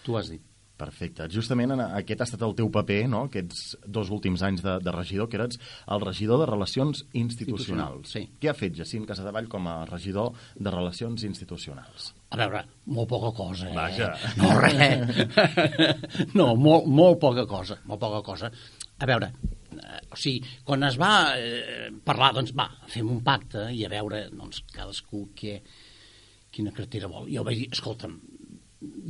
tu 0.03 0.17
has 0.17 0.29
dit. 0.29 0.41
Perfecte. 0.81 1.27
Justament 1.29 1.71
en 1.71 1.79
aquest 1.79 2.21
ha 2.21 2.23
estat 2.23 2.41
el 2.41 2.55
teu 2.55 2.69
paper, 2.73 3.07
no?, 3.07 3.25
aquests 3.27 3.77
dos 3.85 4.09
últims 4.09 4.41
anys 4.41 4.63
de, 4.63 4.79
de 4.81 4.91
regidor, 4.91 5.29
que 5.29 5.37
eres 5.37 5.59
el 5.87 6.01
regidor 6.01 6.39
de 6.39 6.47
Relacions 6.49 7.03
Institucionals. 7.13 7.99
Institucional, 7.99 8.05
sí. 8.05 8.39
Què 8.41 8.49
ha 8.49 8.55
fet 8.57 8.73
Jacint 8.79 9.05
Casadevall 9.05 9.47
com 9.47 9.67
a 9.67 9.85
regidor 9.85 10.31
de 10.57 10.71
Relacions 10.71 11.23
Institucionals? 11.23 12.15
A 12.31 12.37
veure, 12.37 12.65
molt 12.85 13.09
poca 13.09 13.31
cosa, 13.37 13.69
eh? 13.69 13.75
Vaja. 13.75 14.15
No, 14.37 14.59
res. 14.59 15.27
No, 16.39 16.55
molt, 16.55 16.87
molt 16.87 17.19
poca 17.19 17.45
cosa, 17.45 17.77
molt 17.85 17.99
poca 18.01 18.23
cosa. 18.25 18.51
A 18.97 19.05
veure, 19.05 19.31
eh, 19.77 20.01
o 20.11 20.15
sigui, 20.15 20.41
quan 20.63 20.83
es 20.83 20.97
va 20.97 21.37
eh, 21.37 21.91
parlar, 22.03 22.33
doncs 22.33 22.55
va, 22.57 22.69
fem 22.87 23.07
un 23.07 23.21
pacte 23.21 23.69
i 23.71 23.85
a 23.85 23.89
veure, 23.89 24.29
doncs, 24.33 24.63
cadascú 24.73 25.27
què, 25.35 25.59
quina 26.51 26.75
cartera 26.75 27.09
vol. 27.11 27.29
Jo 27.31 27.45
vaig 27.47 27.63
dir, 27.63 27.71
escolta'm, 27.71 28.19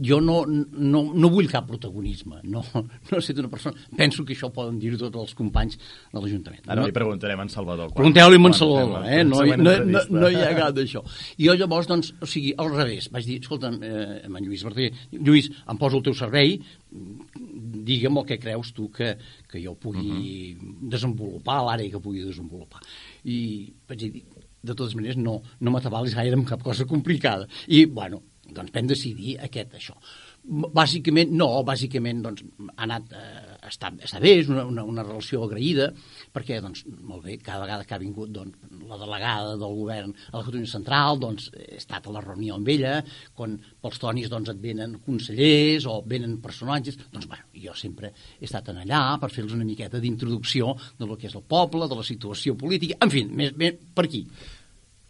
jo 0.04 0.20
no, 0.20 0.42
no, 0.46 1.02
no 1.16 1.30
vull 1.32 1.48
cap 1.52 1.68
protagonisme, 1.70 2.42
no, 2.44 2.64
no 2.76 3.14
he 3.16 3.20
estat 3.22 3.40
una 3.40 3.50
persona... 3.52 3.80
Penso 3.96 4.26
que 4.28 4.36
això 4.36 4.50
poden 4.52 4.80
dir 4.82 4.92
tots 5.00 5.20
els 5.22 5.36
companys 5.38 5.78
de 5.80 6.20
l'Ajuntament. 6.20 6.66
Ara 6.68 6.82
no, 6.82 6.90
li 6.90 6.96
preguntarem 6.96 7.40
a 7.40 7.46
en 7.48 7.54
Salvador. 7.54 7.94
Pregunteu-li 7.96 8.40
a 8.42 8.52
fem 8.52 8.92
la 8.92 9.04
eh? 9.08 9.22
No, 9.28 9.40
no, 9.48 9.76
no, 9.88 10.04
no 10.18 10.32
hi 10.32 10.42
ha 10.42 10.52
cap 10.58 10.76
d'això. 10.76 11.04
I 11.38 11.48
jo 11.48 11.56
llavors, 11.62 11.88
doncs, 11.88 12.12
o 12.20 12.28
sigui, 12.28 12.52
al 12.60 12.74
revés, 12.76 13.08
vaig 13.16 13.30
dir, 13.30 13.40
escolta'm, 13.46 13.80
eh, 13.88 14.20
amb 14.28 14.42
en 14.42 14.50
Lluís 14.50 14.66
Verdaguer, 14.68 14.92
Lluís, 15.16 15.52
em 15.72 15.80
poso 15.80 16.02
el 16.02 16.06
teu 16.10 16.20
servei, 16.20 16.58
digue'm 16.92 18.20
el 18.20 18.28
que 18.28 18.42
creus 18.44 18.74
tu 18.76 18.90
que, 18.92 19.14
que 19.48 19.64
jo 19.64 19.78
pugui 19.80 20.58
desenvolupar, 20.92 21.62
l'àrea 21.70 21.96
que 21.96 22.04
pugui 22.04 22.26
desenvolupar. 22.28 22.84
I 23.24 23.40
vaig 23.88 24.04
dir, 24.04 24.26
de 24.64 24.76
totes 24.76 24.96
maneres, 24.98 25.18
no, 25.18 25.40
no 25.60 25.74
m'atabalis 25.74 26.16
gaire 26.18 26.38
amb 26.38 26.48
cap 26.50 26.64
cosa 26.66 26.86
complicada. 26.90 27.48
I, 27.68 27.86
bueno, 27.86 28.22
doncs 28.52 28.74
vam 28.76 28.90
decidir 28.90 29.38
aquest, 29.48 29.76
això. 29.80 29.98
Bàsicament, 30.42 31.30
no, 31.38 31.48
bàsicament, 31.62 32.22
doncs, 32.26 32.42
ha 32.72 32.86
anat, 32.88 33.12
eh, 33.14 33.58
està, 33.68 33.92
està 34.02 34.18
bé, 34.20 34.32
és 34.40 34.48
una, 34.50 34.64
una, 34.66 34.82
una 34.90 35.04
relació 35.06 35.44
agraïda, 35.46 35.92
perquè, 36.34 36.58
doncs, 36.64 36.82
molt 36.90 37.28
bé, 37.28 37.36
cada 37.46 37.62
vegada 37.62 37.86
que 37.86 37.94
ha 37.94 38.00
vingut 38.02 38.32
doncs, 38.34 38.58
la 38.90 38.98
delegada 38.98 39.52
del 39.54 39.76
govern 39.78 40.16
a 40.16 40.40
la 40.40 40.42
Catalunya 40.42 40.72
Central, 40.72 41.20
doncs, 41.22 41.52
he 41.54 41.78
estat 41.78 42.10
a 42.10 42.16
la 42.16 42.24
reunió 42.26 42.58
amb 42.58 42.72
ella, 42.74 42.96
quan 43.38 43.54
pels 43.84 44.02
tonis, 44.02 44.32
doncs, 44.34 44.50
et 44.50 44.64
venen 44.64 44.98
consellers 45.06 45.86
o 45.86 46.00
venen 46.10 46.40
personatges, 46.42 46.98
doncs, 47.14 47.30
bueno, 47.30 47.46
jo 47.68 47.76
sempre 47.78 48.10
he 48.40 48.50
estat 48.50 48.74
en 48.74 48.82
allà 48.82 49.04
per 49.22 49.30
fer-los 49.30 49.54
una 49.54 49.68
miqueta 49.68 50.02
d'introducció 50.02 50.74
de 50.98 51.06
lo 51.06 51.20
que 51.22 51.30
és 51.30 51.38
el 51.38 51.46
poble, 51.46 51.86
de 51.86 52.02
la 52.02 52.08
situació 52.08 52.58
política, 52.58 52.98
en 53.06 53.14
fi, 53.14 53.28
més, 53.30 53.54
més 53.62 53.78
per 53.94 54.10
aquí. 54.10 54.26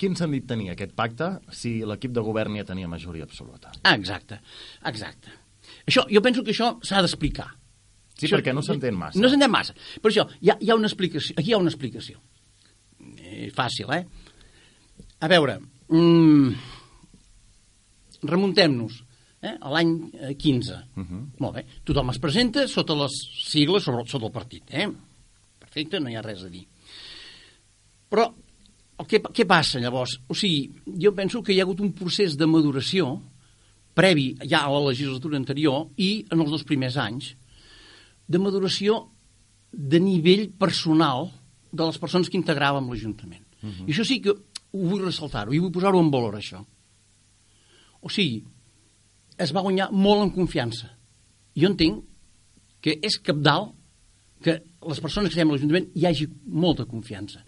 Quin 0.01 0.15
sentit 0.17 0.48
tenia 0.50 0.74
aquest 0.74 0.96
pacte 0.98 1.27
si 1.53 1.75
l'equip 1.86 2.13
de 2.15 2.24
govern 2.25 2.55
ja 2.58 2.65
tenia 2.65 2.89
majoria 2.89 3.27
absoluta? 3.27 3.70
Ah, 3.86 3.93
exacte, 3.93 4.39
exacte. 4.89 5.29
Això, 5.86 6.08
jo 6.10 6.22
penso 6.25 6.41
que 6.43 6.55
això 6.55 6.72
s'ha 6.81 7.03
d'explicar. 7.05 7.48
Sí, 8.15 8.25
Això- 8.25 8.39
perquè 8.39 8.53
no 8.53 8.63
s'entén 8.65 8.98
massa. 8.98 9.22
No 9.22 9.29
s'entén 9.29 9.51
massa. 9.51 9.75
Per 10.01 10.10
això, 10.12 10.25
hi 10.41 10.50
ha, 10.50 10.58
hi 10.60 10.72
ha 10.72 10.75
una 10.79 10.89
explicació. 10.89 11.36
Aquí 11.38 11.51
hi 11.51 11.53
ha 11.53 11.62
una 11.62 11.70
explicació. 11.70 12.17
Eh, 13.22 13.51
fàcil, 13.53 13.93
eh? 13.93 14.05
A 15.22 15.27
veure, 15.29 15.60
mm, 15.89 16.50
remuntem-nos 18.24 19.00
eh, 19.41 19.55
a 19.58 19.70
l'any 19.74 19.93
eh, 20.13 20.36
15. 20.38 20.77
Uh 20.98 21.03
-huh. 21.03 21.24
Molt 21.39 21.55
bé. 21.55 21.65
Tothom 21.84 22.10
es 22.10 22.20
presenta 22.20 22.67
sota 22.67 22.93
les 22.96 23.12
sigles, 23.46 23.84
sobre, 23.84 24.05
sota 24.08 24.25
el 24.25 24.31
partit. 24.31 24.63
Eh? 24.74 24.88
Perfecte, 25.60 26.00
no 26.00 26.10
hi 26.10 26.15
ha 26.15 26.22
res 26.22 26.43
a 26.43 26.50
dir. 26.50 26.65
Però 28.10 28.34
que, 29.08 29.22
què 29.22 29.46
passa 29.48 29.79
llavors? 29.79 30.17
O 30.27 30.36
sigui, 30.38 30.70
jo 31.00 31.13
penso 31.17 31.41
que 31.43 31.53
hi 31.53 31.60
ha 31.62 31.65
hagut 31.65 31.81
un 31.84 31.93
procés 31.96 32.36
de 32.38 32.48
maduració 32.50 33.15
previ 33.98 34.34
ja 34.48 34.63
a 34.65 34.72
la 34.72 34.84
legislatura 34.89 35.38
anterior 35.39 35.89
i 35.98 36.25
en 36.31 36.39
els 36.39 36.51
dos 36.51 36.63
primers 36.67 36.98
anys 37.00 37.34
de 38.31 38.39
maduració 38.39 39.05
de 39.72 40.00
nivell 40.00 40.50
personal 40.60 41.29
de 41.72 41.88
les 41.88 42.00
persones 42.00 42.29
que 42.29 42.39
integràvem 42.39 42.89
l'Ajuntament. 42.89 43.46
Uh 43.62 43.70
-huh. 43.70 43.88
I 43.88 43.91
això 43.91 44.05
sí 44.05 44.22
que 44.22 44.31
ho 44.31 44.88
vull 44.88 45.03
ressaltar-ho 45.03 45.53
i 45.53 45.60
vull 45.60 45.72
posar-ho 45.72 46.00
en 46.00 46.12
valor, 46.12 46.36
això. 46.36 46.65
O 48.01 48.10
sigui, 48.10 48.43
es 49.38 49.53
va 49.53 49.62
guanyar 49.62 49.91
molt 49.91 50.24
en 50.24 50.31
confiança. 50.31 50.89
Jo 51.55 51.67
entenc 51.67 52.03
que 52.81 53.00
és 53.01 53.20
capdalt 53.20 53.74
que 54.41 54.62
les 54.89 55.00
persones 55.00 55.29
que 55.29 55.36
estem 55.39 55.50
a 55.50 55.53
l'Ajuntament 55.53 55.91
hi 55.93 56.05
hagi 56.05 56.27
molta 56.46 56.86
confiança. 56.86 57.43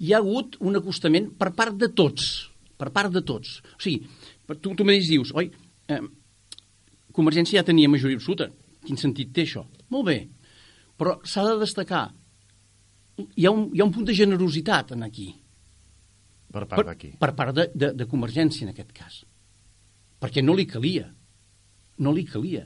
Hi 0.00 0.12
ha 0.12 0.18
hagut 0.18 0.56
un 0.60 0.76
acostament 0.80 1.30
per 1.38 1.52
part 1.54 1.76
de 1.78 1.88
tots, 1.94 2.50
per 2.78 2.90
part 2.94 3.12
de 3.14 3.22
tots. 3.22 3.60
O 3.76 3.80
sigui, 3.82 4.06
per- 4.46 4.58
tu, 4.58 4.74
tu 4.74 4.84
mateix 4.84 5.08
dius, 5.12 5.30
oi, 5.34 5.50
eh, 5.88 6.00
Convergència 7.14 7.60
ja 7.60 7.66
tenia 7.66 7.86
majoria 7.88 8.18
absoluta. 8.18 8.48
Quin 8.84 8.98
sentit 8.98 9.30
té 9.32 9.44
això? 9.46 9.62
Molt 9.94 10.06
bé, 10.08 10.16
però 10.98 11.20
s'ha 11.24 11.44
de 11.46 11.52
destacar, 11.60 12.08
hi 13.38 13.46
ha, 13.46 13.52
un, 13.54 13.68
hi 13.72 13.78
ha 13.80 13.86
un 13.86 13.92
punt 13.94 14.04
de 14.08 14.16
generositat 14.18 14.90
en 14.96 15.04
aquí, 15.06 15.28
Per 16.54 16.64
part 16.70 16.86
d'aquí. 16.90 17.12
per 17.18 17.30
part 17.38 17.54
de, 17.54 17.68
de, 17.74 17.92
de 17.94 18.06
Convergència, 18.10 18.66
en 18.66 18.72
aquest 18.74 18.90
cas. 18.94 19.20
Perquè 20.22 20.42
no 20.42 20.54
li 20.54 20.66
calia. 20.66 21.06
No 21.98 22.12
li 22.14 22.24
calia. 22.26 22.64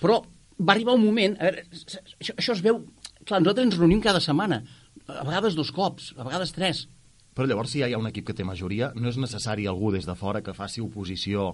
Però 0.00 0.18
va 0.58 0.72
arribar 0.74 0.94
un 0.98 1.04
moment... 1.04 1.34
A 1.38 1.46
veure, 1.48 1.64
això, 1.70 2.34
això 2.34 2.54
es 2.58 2.62
veu... 2.62 2.82
Clar, 3.24 3.40
nosaltres 3.40 3.66
ens 3.70 3.78
reunim 3.78 4.00
cada 4.02 4.20
setmana. 4.22 4.60
A 5.08 5.24
vegades 5.26 5.56
dos 5.56 5.70
cops, 5.74 6.12
a 6.16 6.24
vegades 6.24 6.54
tres. 6.56 6.86
Però 7.34 7.48
llavors, 7.50 7.72
si 7.74 7.82
ja 7.82 7.88
hi 7.90 7.94
ha 7.96 8.00
un 8.00 8.08
equip 8.08 8.28
que 8.28 8.36
té 8.36 8.46
majoria, 8.46 8.92
no 8.94 9.10
és 9.10 9.18
necessari 9.20 9.66
algú 9.66 9.90
des 9.92 10.06
de 10.06 10.14
fora 10.16 10.42
que 10.42 10.54
faci 10.54 10.80
oposició 10.84 11.52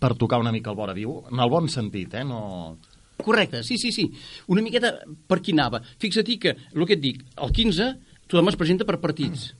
per 0.00 0.14
tocar 0.20 0.40
una 0.40 0.52
mica 0.52 0.72
el 0.72 0.76
vora 0.76 0.94
viu? 0.96 1.22
En 1.30 1.40
el 1.40 1.52
bon 1.52 1.68
sentit, 1.68 2.14
eh? 2.18 2.24
No... 2.24 2.78
Correcte, 3.18 3.62
sí, 3.66 3.78
sí, 3.78 3.92
sí. 3.92 4.06
Una 4.52 4.62
miqueta 4.62 4.92
per 5.28 5.40
qui 5.42 5.52
anava. 5.56 5.80
Fixa't 6.00 6.34
que, 6.40 6.54
el 6.74 6.86
que 6.86 6.96
et 6.96 7.02
dic, 7.02 7.24
el 7.36 7.54
15 7.54 7.88
tothom 8.28 8.50
es 8.52 8.58
presenta 8.60 8.86
per 8.88 9.00
partits. 9.02 9.52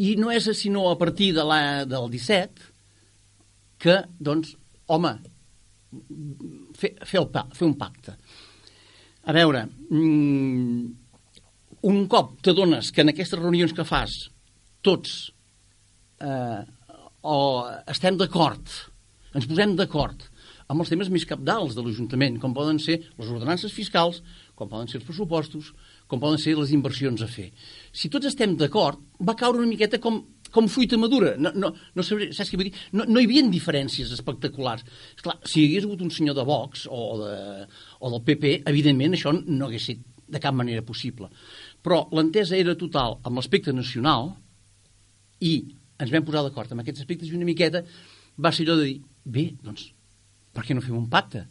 I 0.00 0.14
no 0.16 0.32
és 0.32 0.48
sinó 0.56 0.88
a 0.90 0.96
partir 0.98 1.32
de 1.36 1.44
la, 1.44 1.60
del 1.84 2.08
17 2.12 2.70
que, 3.80 3.96
doncs, 4.18 4.54
home, 4.88 5.12
fer, 6.76 6.94
fer, 7.04 7.20
el, 7.20 7.28
fer 7.56 7.68
un 7.68 7.76
pacte. 7.80 8.16
A 9.28 9.36
veure, 9.36 9.66
mm, 9.92 11.09
un 11.86 12.04
cop 12.12 12.36
t'adones 12.44 12.90
que 12.92 13.04
en 13.04 13.12
aquestes 13.12 13.40
reunions 13.40 13.72
que 13.76 13.86
fas 13.88 14.16
tots 14.84 15.30
eh, 16.20 16.60
o 17.20 17.38
estem 17.88 18.16
d'acord, 18.20 18.64
ens 19.36 19.48
posem 19.48 19.76
d'acord 19.78 20.26
amb 20.70 20.84
els 20.84 20.90
temes 20.92 21.08
més 21.10 21.26
capdals 21.26 21.74
de 21.74 21.82
l'Ajuntament, 21.82 22.36
com 22.38 22.52
poden 22.54 22.78
ser 22.78 23.00
les 23.18 23.30
ordenances 23.30 23.72
fiscals, 23.74 24.20
com 24.54 24.68
poden 24.70 24.86
ser 24.86 25.00
els 25.00 25.06
pressupostos, 25.08 25.72
com 26.06 26.20
poden 26.22 26.38
ser 26.38 26.54
les 26.54 26.70
inversions 26.76 27.24
a 27.24 27.28
fer. 27.30 27.48
Si 27.90 28.10
tots 28.12 28.28
estem 28.30 28.54
d'acord, 28.58 29.00
va 29.18 29.34
caure 29.34 29.58
una 29.58 29.70
miqueta 29.70 29.98
com, 29.98 30.20
com 30.54 30.70
fruita 30.70 30.98
madura. 31.00 31.32
No, 31.42 31.50
no, 31.58 31.72
no, 31.74 32.04
sabré, 32.06 32.30
saps 32.36 32.52
què 32.52 32.60
vull 32.60 32.70
dir? 32.70 32.76
No, 32.94 33.08
no 33.08 33.18
hi 33.18 33.26
havia 33.26 33.42
diferències 33.50 34.14
espectaculars. 34.14 34.86
Esclar, 35.16 35.40
si 35.42 35.64
hi 35.64 35.66
hagués 35.72 35.88
hagut 35.88 36.06
un 36.06 36.14
senyor 36.14 36.38
de 36.38 36.46
Vox 36.46 36.86
o, 36.86 37.02
de, 37.24 37.34
o 37.98 38.14
del 38.14 38.24
PP, 38.30 38.54
evidentment 38.70 39.18
això 39.18 39.34
no 39.34 39.66
hagués 39.66 39.90
estat 39.90 40.06
de 40.30 40.38
cap 40.38 40.54
manera 40.54 40.82
possible. 40.86 41.28
Però 41.82 42.02
l'entesa 42.12 42.56
era 42.58 42.74
total 42.76 43.18
amb 43.24 43.38
l'aspecte 43.40 43.72
nacional 43.72 44.34
i 45.40 45.54
ens 46.00 46.10
vam 46.12 46.24
posar 46.26 46.42
d'acord 46.44 46.72
amb 46.72 46.82
aquests 46.82 47.00
aspectes 47.04 47.30
i 47.30 47.36
una 47.36 47.48
miqueta 47.48 47.82
va 48.40 48.52
ser 48.52 48.66
allò 48.66 48.76
de 48.80 48.84
dir, 48.90 48.98
bé, 49.24 49.46
doncs, 49.64 49.86
per 50.52 50.64
què 50.66 50.74
no 50.76 50.82
fem 50.84 50.96
un 50.96 51.08
pacte? 51.12 51.46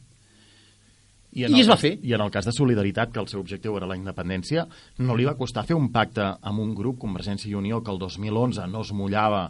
I, 1.32 1.44
I 1.44 1.46
el 1.46 1.60
es 1.62 1.68
va 1.70 1.76
cas- 1.78 1.82
fer. 1.86 1.92
I 2.02 2.14
en 2.18 2.22
el 2.26 2.32
cas 2.34 2.46
de 2.50 2.54
Solidaritat, 2.54 3.12
que 3.14 3.22
el 3.22 3.28
seu 3.30 3.40
objectiu 3.42 3.76
era 3.78 3.86
la 3.90 3.98
independència, 3.98 4.66
no 5.06 5.16
li 5.16 5.26
va 5.28 5.36
costar 5.38 5.66
fer 5.66 5.78
un 5.78 5.92
pacte 5.94 6.26
amb 6.42 6.60
un 6.64 6.74
grup, 6.78 6.98
Convergència 7.02 7.50
i 7.52 7.54
Unió, 7.58 7.84
que 7.84 7.92
el 7.94 8.00
2011 8.02 8.66
no 8.68 8.82
es 8.82 8.92
mullava 8.92 9.44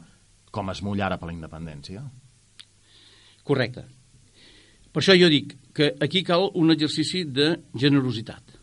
com 0.52 0.70
es 0.74 0.82
mullara 0.84 1.18
per 1.20 1.30
la 1.30 1.36
independència? 1.38 2.04
Correcte. 3.48 3.86
Per 4.92 5.02
això 5.02 5.16
jo 5.16 5.30
dic 5.32 5.56
que 5.74 5.94
aquí 6.02 6.24
cal 6.26 6.50
un 6.58 6.72
exercici 6.74 7.24
de 7.24 7.54
generositat. 7.78 8.59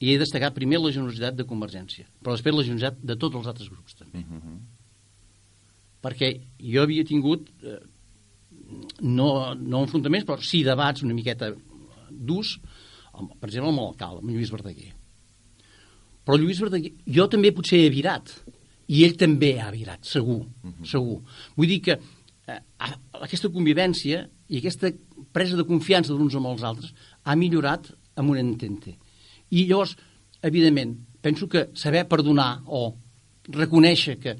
I 0.00 0.12
he 0.12 0.18
destacat 0.20 0.54
primer 0.56 0.80
la 0.82 0.92
generositat 0.92 1.36
de 1.38 1.46
Convergència, 1.48 2.04
però 2.20 2.34
després 2.36 2.54
la 2.54 2.64
generositat 2.66 2.98
de 3.00 3.16
tots 3.16 3.38
els 3.38 3.46
altres 3.46 3.70
grups 3.72 3.96
també. 3.96 4.24
Uh 4.24 4.40
-huh. 4.40 4.58
Perquè 6.02 6.40
jo 6.60 6.82
havia 6.82 7.04
tingut, 7.04 7.48
eh, 7.62 7.80
no, 9.00 9.54
no 9.54 9.82
enfrontaments, 9.82 10.26
però 10.26 10.40
sí 10.42 10.62
debats 10.62 11.02
una 11.02 11.14
miqueta 11.14 11.54
durs, 12.10 12.58
amb, 13.12 13.32
per 13.40 13.48
exemple 13.48 13.70
amb 13.70 13.80
l'alcalde, 13.80 14.20
amb 14.20 14.30
Lluís 14.30 14.50
Verdaguer. 14.50 14.92
Però 16.24 16.36
Lluís 16.38 16.60
Verdaguer, 16.60 16.92
jo 17.06 17.26
també 17.28 17.52
potser 17.52 17.78
he 17.84 17.90
virat, 17.90 18.32
i 18.88 19.04
ell 19.04 19.16
també 19.16 19.58
ha 19.60 19.70
virat, 19.70 20.04
segur, 20.04 20.42
uh 20.42 20.70
-huh. 20.70 20.86
segur. 20.86 21.22
Vull 21.56 21.68
dir 21.68 21.80
que 21.80 21.92
eh, 21.92 22.60
aquesta 23.12 23.48
convivència 23.48 24.28
i 24.48 24.58
aquesta 24.58 24.92
presa 25.32 25.56
de 25.56 25.64
confiança 25.64 26.12
d'uns 26.12 26.34
amb 26.34 26.46
els 26.46 26.62
altres 26.62 26.94
ha 27.24 27.34
millorat 27.36 27.90
amb 28.16 28.30
un 28.30 28.38
entente. 28.38 28.96
I 29.50 29.66
llavors, 29.68 29.96
evidentment, 30.42 30.96
penso 31.22 31.48
que 31.48 31.68
saber 31.74 32.06
perdonar 32.08 32.62
o 32.66 32.88
reconèixer 33.48 34.16
que 34.22 34.36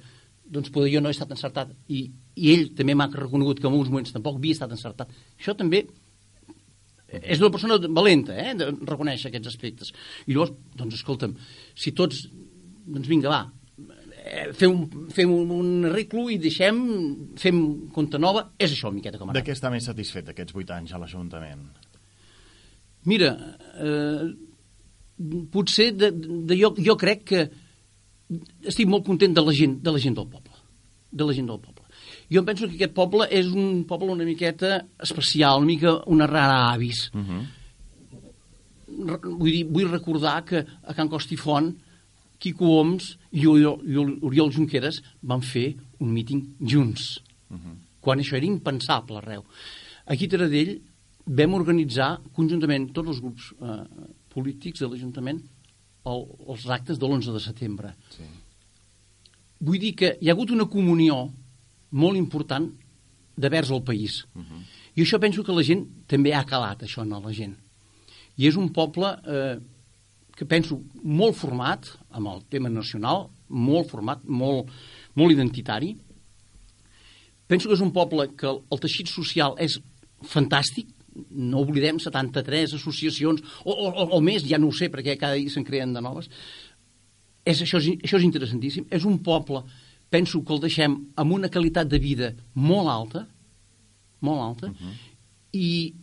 doncs 0.46 0.70
poder 0.74 0.92
jo 0.92 1.02
no 1.02 1.10
he 1.10 1.14
estat 1.14 1.32
encertat 1.34 1.72
i, 1.90 2.06
i 2.38 2.50
ell 2.52 2.68
també 2.78 2.94
m'ha 2.94 3.08
reconegut 3.12 3.60
que 3.60 3.66
en 3.66 3.74
uns 3.74 3.90
moments 3.90 4.14
tampoc 4.14 4.38
havia 4.38 4.54
estat 4.54 4.74
encertat. 4.74 5.10
Això 5.38 5.56
també 5.58 5.84
és 7.06 7.40
una 7.40 7.50
persona 7.54 7.78
valenta, 7.88 8.34
eh, 8.34 8.54
de 8.58 8.70
reconèixer 8.86 9.30
aquests 9.30 9.52
aspectes. 9.52 9.92
I 10.26 10.34
llavors, 10.34 10.54
doncs, 10.76 10.98
escolta'm, 10.98 11.36
si 11.74 11.92
tots, 11.96 12.24
doncs 12.86 13.08
vinga, 13.10 13.30
va, 13.30 13.40
eh, 14.26 14.52
fem, 14.52 14.74
un, 14.74 15.08
fem 15.14 15.32
un, 15.32 15.52
un 15.54 15.90
arreglo 15.90 16.26
i 16.30 16.38
deixem, 16.42 16.80
fem 17.38 17.60
compte 17.94 18.18
nova, 18.18 18.48
és 18.58 18.74
això, 18.74 18.90
miqueta, 18.94 19.20
com 19.22 19.30
De 19.34 19.44
què 19.46 19.54
està 19.54 19.70
més 19.70 19.86
satisfet 19.86 20.34
aquests 20.34 20.56
vuit 20.56 20.70
anys 20.74 20.94
a 20.94 21.02
l'Ajuntament? 21.02 21.62
Mira, 23.06 23.32
eh, 23.78 24.26
potser 25.52 25.92
de, 25.96 26.10
de, 26.12 26.56
jo, 26.58 26.72
jo 26.76 26.96
crec 27.00 27.24
que 27.30 27.46
estic 28.66 28.88
molt 28.90 29.06
content 29.06 29.34
de 29.34 29.44
la 29.44 29.54
gent, 29.54 29.78
de 29.82 29.94
la 29.94 30.02
gent 30.02 30.16
del 30.18 30.28
poble. 30.28 30.54
De 31.12 31.24
la 31.24 31.34
gent 31.36 31.48
del 31.48 31.60
poble. 31.60 31.84
Jo 32.32 32.42
penso 32.44 32.66
que 32.66 32.74
aquest 32.74 32.94
poble 32.94 33.28
és 33.30 33.48
un 33.54 33.84
poble 33.88 34.10
una 34.12 34.26
miqueta 34.26 34.80
especial, 35.02 35.62
una 35.62 35.70
mica 35.70 35.94
una 36.10 36.26
rara 36.26 36.72
avis. 36.72 37.10
Uh 37.14 37.20
-huh. 37.20 37.42
Vull, 39.38 39.52
dir, 39.52 39.64
vull 39.64 39.90
recordar 39.90 40.44
que 40.44 40.64
a 40.82 40.94
Can 40.94 41.08
Costifont 41.08 41.74
Quico 42.38 42.66
Oms 42.80 43.18
i 43.32 43.46
Oriol 43.46 44.52
Junqueras 44.52 45.02
van 45.22 45.42
fer 45.42 45.74
un 46.00 46.12
míting 46.12 46.56
junts, 46.60 47.22
uh 47.50 47.56
-huh. 47.56 47.76
quan 48.00 48.18
això 48.18 48.36
era 48.36 48.46
impensable 48.46 49.18
arreu. 49.18 49.44
Aquí 50.06 50.24
a 50.24 50.28
Taradell 50.28 50.80
vam 51.26 51.54
organitzar 51.54 52.20
conjuntament 52.32 52.92
tots 52.92 53.08
els 53.08 53.20
grups 53.20 53.52
eh, 53.60 53.84
polítics 54.36 54.84
de 54.84 54.90
l'Ajuntament 54.90 55.40
el, 56.06 56.24
els 56.46 56.66
actes 56.70 57.00
de 57.00 57.08
l'11 57.08 57.34
de 57.34 57.42
setembre. 57.42 57.92
Sí. 58.14 58.26
Vull 59.66 59.80
dir 59.82 59.94
que 59.98 60.16
hi 60.20 60.28
ha 60.28 60.36
hagut 60.36 60.52
una 60.54 60.68
comunió 60.70 61.24
molt 61.96 62.18
important 62.20 62.68
de 63.36 63.48
vers 63.52 63.70
al 63.70 63.82
país. 63.82 64.24
Uh 64.34 64.42
-huh. 64.42 64.62
I 64.96 65.02
això 65.02 65.18
penso 65.20 65.44
que 65.44 65.52
la 65.52 65.62
gent 65.62 65.86
també 66.06 66.32
ha 66.34 66.44
calat, 66.44 66.82
això, 66.82 67.02
en 67.02 67.10
la 67.10 67.32
gent. 67.32 67.56
I 68.36 68.46
és 68.46 68.56
un 68.56 68.72
poble 68.72 69.08
eh, 69.26 69.58
que 70.36 70.44
penso 70.44 70.80
molt 71.02 71.36
format 71.36 71.86
amb 72.10 72.26
el 72.26 72.44
tema 72.48 72.68
nacional, 72.68 73.28
molt 73.48 73.90
format, 73.90 74.24
molt, 74.24 74.70
molt 75.14 75.32
identitari. 75.32 75.96
Penso 77.46 77.68
que 77.68 77.74
és 77.74 77.80
un 77.80 77.92
poble 77.92 78.34
que 78.36 78.46
el, 78.46 78.62
el 78.70 78.78
teixit 78.78 79.08
social 79.08 79.54
és 79.58 79.78
fantàstic, 80.22 80.86
no 81.30 81.62
oblidem 81.64 81.98
73 82.02 82.76
associacions, 82.78 83.42
o, 83.64 83.72
o, 83.72 84.06
o 84.16 84.20
més, 84.20 84.44
ja 84.46 84.58
no 84.58 84.70
ho 84.70 84.76
sé, 84.76 84.90
perquè 84.92 85.16
cada 85.20 85.38
dia 85.38 85.52
se'n 85.52 85.66
creen 85.66 85.94
de 85.96 86.02
noves. 86.04 86.30
És, 87.46 87.62
això, 87.62 87.78
és, 87.78 87.94
això 88.02 88.18
és 88.18 88.26
interessantíssim. 88.26 88.88
És 88.90 89.06
un 89.08 89.20
poble 89.24 89.62
penso 90.10 90.42
que 90.44 90.54
el 90.54 90.62
deixem 90.62 90.96
amb 91.18 91.34
una 91.34 91.50
qualitat 91.52 91.88
de 91.90 91.98
vida 92.02 92.32
molt 92.54 92.90
alta, 92.90 93.26
molt 94.20 94.42
alta, 94.42 94.70
uh 94.70 94.74
-huh. 94.74 94.94
i 95.52 95.94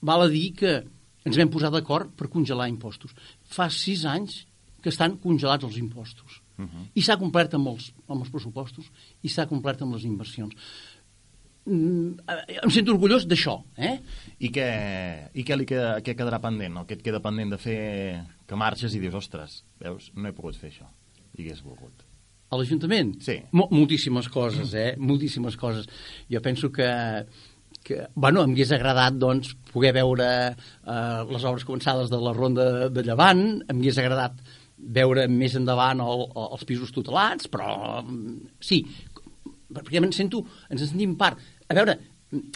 val 0.00 0.22
a 0.22 0.28
dir 0.28 0.52
que 0.52 0.82
ens 1.24 1.36
vam 1.36 1.48
posar 1.48 1.70
d'acord 1.70 2.10
per 2.16 2.28
congelar 2.28 2.68
impostos. 2.68 3.14
Fa 3.44 3.70
sis 3.70 4.04
anys 4.04 4.46
que 4.82 4.90
estan 4.90 5.16
congelats 5.22 5.64
els 5.64 5.76
impostos. 5.76 6.42
Uh 6.58 6.64
-huh. 6.64 6.86
I 6.94 7.02
s'ha 7.02 7.16
complert 7.16 7.54
amb 7.54 7.68
els, 7.68 7.92
amb 8.08 8.22
els 8.22 8.30
pressupostos 8.30 8.90
i 9.22 9.28
s'ha 9.28 9.46
complert 9.46 9.82
amb 9.82 9.94
les 9.94 10.04
inversions. 10.04 10.54
Mm, 11.64 12.16
em 12.64 12.72
sento 12.74 12.94
orgullós 12.94 13.26
d'això. 13.30 13.60
Eh? 13.78 13.94
I, 14.40 14.50
què, 14.54 14.68
I 15.38 15.44
què, 15.46 15.58
li 15.58 15.66
queda, 15.68 15.92
què 16.02 16.16
quedarà 16.18 16.40
pendent? 16.42 16.80
O 16.80 16.86
què 16.88 16.98
et 16.98 17.04
queda 17.04 17.22
pendent 17.22 17.54
de 17.54 17.60
fer 17.62 17.82
que 18.48 18.58
marxes 18.58 18.96
i 18.96 19.02
dius, 19.02 19.14
ostres, 19.20 19.60
veus, 19.82 20.10
no 20.16 20.28
he 20.28 20.34
pogut 20.36 20.58
fer 20.58 20.72
això. 20.72 20.88
I 21.36 21.44
hagués 21.44 21.62
volgut. 21.64 22.02
A 22.52 22.58
l'Ajuntament? 22.60 23.14
Sí. 23.24 23.38
Mo 23.56 23.68
moltíssimes 23.72 24.28
coses, 24.28 24.74
eh? 24.76 24.90
Moltíssimes 25.00 25.56
coses. 25.56 25.86
Jo 26.28 26.42
penso 26.44 26.68
que, 26.74 26.88
que 27.86 28.02
bueno, 28.14 28.42
em 28.44 28.52
hagués 28.52 28.74
agradat 28.76 29.16
doncs, 29.16 29.54
poder 29.70 29.94
veure 29.96 30.26
eh, 30.50 31.22
les 31.30 31.46
obres 31.48 31.64
començades 31.64 32.12
de 32.12 32.20
la 32.20 32.34
Ronda 32.36 32.90
de 32.92 33.06
Llevant, 33.06 33.46
em 33.64 33.80
hagués 33.80 34.02
agradat 34.02 34.42
veure 34.82 35.28
més 35.30 35.54
endavant 35.56 36.02
el, 36.02 36.26
el, 36.26 36.46
els 36.58 36.66
pisos 36.68 36.92
tutelats, 36.92 37.48
però 37.48 38.02
sí, 38.60 38.82
perquè 39.76 40.00
em 40.02 40.10
sento, 40.14 40.44
ens 40.70 40.80
en 40.80 40.90
sentim 40.94 41.14
part. 41.20 41.40
A 41.68 41.76
veure, 41.78 41.98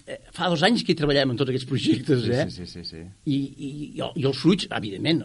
eh, 0.06 0.18
fa 0.34 0.50
dos 0.52 0.64
anys 0.66 0.84
que 0.84 0.94
hi 0.94 0.98
treballem 0.98 1.34
en 1.34 1.40
tots 1.40 1.52
aquests 1.52 1.68
projectes, 1.68 2.26
eh? 2.28 2.48
Sí, 2.48 2.64
sí, 2.64 2.72
sí. 2.72 2.84
sí. 2.90 3.04
I, 3.26 3.36
i, 3.36 3.70
i, 3.92 4.02
i 4.02 4.26
els 4.26 4.42
fruits, 4.42 4.68
evidentment, 4.70 5.24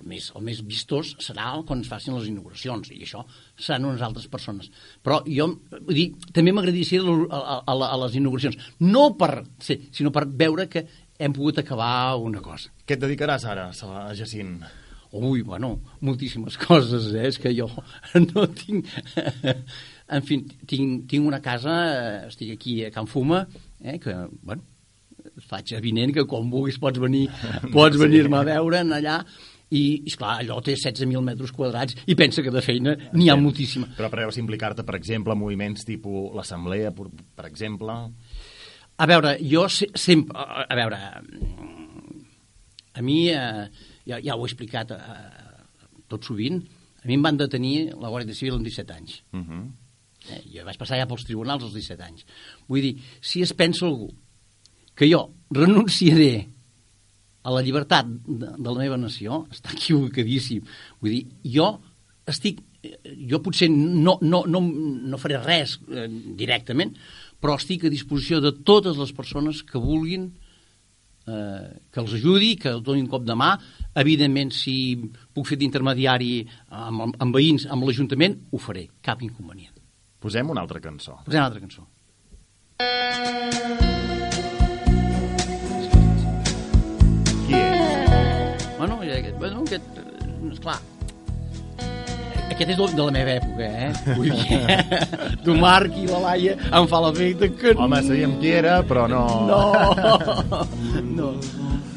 el 0.00 0.08
més, 0.08 0.30
el 0.36 0.44
més 0.44 0.62
vistós 0.66 1.12
serà 1.22 1.52
quan 1.68 1.82
es 1.84 1.90
facin 1.90 2.16
les 2.16 2.28
inauguracions, 2.30 2.90
i 2.94 3.02
això 3.04 3.22
seran 3.56 3.88
unes 3.90 4.02
altres 4.06 4.26
persones. 4.32 4.70
Però 5.04 5.20
jo, 5.28 5.50
vull 5.76 5.96
dir, 5.96 6.08
també 6.36 6.54
m'agradaria 6.56 7.02
a, 7.02 7.40
a, 7.40 7.56
a, 7.60 7.76
a 7.90 7.96
les 8.06 8.18
inauguracions, 8.20 8.58
no 8.86 9.10
per 9.20 9.32
ser, 9.60 9.80
sinó 9.96 10.12
per 10.14 10.26
veure 10.26 10.68
que 10.72 10.86
hem 11.20 11.34
pogut 11.36 11.60
acabar 11.60 12.16
una 12.16 12.40
cosa. 12.44 12.72
Què 12.86 12.96
et 12.96 13.02
dedicaràs 13.02 13.44
ara, 13.48 13.70
a 13.70 14.14
Jacint? 14.16 14.60
Ui, 15.12 15.42
bueno, 15.42 15.74
moltíssimes 16.06 16.56
coses, 16.66 17.10
eh? 17.12 17.26
És 17.28 17.40
que 17.42 17.52
jo 17.56 17.68
no 18.30 18.46
tinc... 18.56 18.88
en 20.10 20.26
fi, 20.26 20.40
tinc, 20.66 21.06
tinc 21.10 21.26
una 21.26 21.40
casa, 21.44 21.76
estic 22.26 22.54
aquí 22.56 22.80
a 22.84 22.90
Can 22.94 23.08
Fuma, 23.10 23.44
eh? 23.82 23.98
que, 24.02 24.14
bueno, 24.42 24.66
faig 25.46 25.72
evident 25.76 26.12
que 26.16 26.26
quan 26.28 26.50
vulguis 26.50 26.78
pots 26.80 27.00
venir 27.00 27.26
pots 27.74 27.98
venir-me 28.00 28.40
a 28.40 28.46
veure 28.48 28.82
allà 28.82 29.20
i, 29.70 30.02
esclar, 30.10 30.40
allò 30.40 30.58
té 30.64 30.74
16.000 30.74 31.22
metres 31.22 31.52
quadrats 31.54 31.94
i 32.10 32.16
pensa 32.18 32.42
que 32.42 32.50
de 32.50 32.62
feina 32.64 32.96
n'hi 33.14 33.28
ha 33.30 33.36
moltíssima. 33.38 33.92
Però 33.96 34.10
preveus 34.10 34.40
implicar-te, 34.42 34.82
per 34.86 34.96
exemple, 34.98 35.36
en 35.36 35.38
moviments 35.38 35.86
tipus 35.86 36.34
l'Assemblea, 36.34 36.90
per, 36.96 37.06
per 37.38 37.46
exemple? 37.46 37.94
A 39.00 39.06
veure, 39.08 39.36
jo 39.46 39.68
se, 39.70 39.86
sempre... 39.94 40.34
A, 40.34 40.66
a 40.66 40.78
veure, 40.78 40.98
a 42.98 43.04
mi, 43.06 43.20
eh, 43.30 43.86
ja, 44.10 44.18
ja 44.18 44.34
ho 44.34 44.42
he 44.42 44.50
explicat 44.50 44.90
eh, 44.96 45.20
tot 46.10 46.26
sovint, 46.26 46.58
a 47.00 47.06
mi 47.06 47.16
em 47.16 47.22
van 47.24 47.38
detenir 47.38 47.92
la 47.94 48.10
Guàrdia 48.10 48.36
Civil 48.36 48.58
amb 48.58 48.66
17 48.66 48.96
anys. 48.98 49.22
Uh 49.30 49.40
-huh. 49.46 49.62
Eh, 50.30 50.40
jo 50.54 50.64
vaig 50.66 50.78
passar 50.80 51.00
ja 51.00 51.08
pels 51.10 51.26
tribunals 51.28 51.66
als 51.66 51.76
17 51.76 52.06
anys. 52.06 52.26
Vull 52.70 52.86
dir, 52.86 52.94
si 53.20 53.42
es 53.44 53.52
pensa 53.56 53.86
algú 53.88 54.10
que 54.96 55.08
jo 55.10 55.26
renunciaré 55.54 56.48
a 57.42 57.52
la 57.54 57.62
llibertat 57.64 58.08
de, 58.08 58.50
de 58.56 58.68
la 58.68 58.78
meva 58.82 58.98
nació 59.00 59.44
està 59.52 59.72
equivocadíssim. 59.76 60.66
Vull 61.00 61.16
dir, 61.16 61.22
jo 61.56 61.72
estic... 62.30 62.66
Jo 62.80 63.42
potser 63.44 63.66
no, 63.68 64.14
no, 64.24 64.38
no, 64.48 64.60
no 64.64 65.18
faré 65.20 65.36
res 65.42 65.74
eh, 65.92 66.06
directament, 66.08 66.94
però 67.36 67.58
estic 67.60 67.84
a 67.84 67.90
disposició 67.92 68.38
de 68.40 68.54
totes 68.64 68.96
les 68.96 69.12
persones 69.12 69.60
que 69.68 69.76
vulguin 69.76 70.30
eh, 71.26 71.66
que 71.92 72.00
els 72.00 72.14
ajudi, 72.16 72.54
que 72.56 72.72
els 72.72 72.84
donin 72.86 73.08
cop 73.10 73.26
de 73.28 73.36
mà. 73.36 73.50
Evidentment, 74.00 74.54
si 74.56 74.76
puc 75.34 75.48
fer 75.50 75.60
d'intermediari 75.60 76.32
amb, 76.68 77.10
amb 77.12 77.36
veïns, 77.36 77.68
amb 77.68 77.84
l'Ajuntament, 77.84 78.38
ho 78.48 78.62
faré, 78.62 78.88
cap 79.04 79.20
inconvenient. 79.26 79.79
Posem 80.20 80.50
una 80.52 80.60
altra 80.60 80.80
cançó. 80.84 81.16
Posem 81.24 81.38
una 81.40 81.46
altra 81.46 81.60
cançó. 81.60 81.86
Bueno, 88.78 89.00
aquest, 89.00 89.38
bueno, 89.38 89.62
aquest, 89.64 90.00
esclar, 90.52 90.76
aquest 92.50 92.72
és 92.74 92.94
de 92.96 93.04
la 93.06 93.12
meva 93.14 93.34
època, 93.38 93.64
eh? 93.64 94.14
Vull 94.18 94.30
dir, 94.36 94.58
eh? 94.68 95.36
tu 95.44 95.54
Marc 95.56 95.96
i 95.96 96.04
la 96.08 96.20
Laia 96.26 96.56
em 96.68 96.88
fa 96.90 97.00
l'efecte 97.06 97.48
que... 97.56 97.72
Home, 97.76 98.00
sabíem 98.04 98.36
qui 98.42 98.52
era, 98.58 98.80
però 98.84 99.06
no... 99.08 99.22
No, 99.48 99.60
no. 101.20 101.30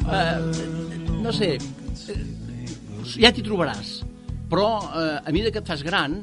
Uh, 0.04 1.18
no 1.24 1.32
sé, 1.32 1.54
ja 3.18 3.32
t'hi 3.32 3.44
trobaràs. 3.44 3.98
Però 4.48 4.68
uh, 4.80 5.20
a 5.20 5.32
mesura 5.32 5.52
que 5.52 5.60
et 5.60 5.68
fas 5.68 5.84
gran, 5.84 6.22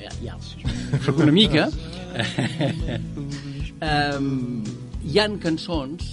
jo, 0.00 0.12
ja, 0.22 0.38
ja 0.38 0.98
soc 1.04 1.20
una 1.22 1.34
mica, 1.34 1.68
um, 4.18 4.64
hi 5.04 5.20
han 5.22 5.38
cançons 5.42 6.06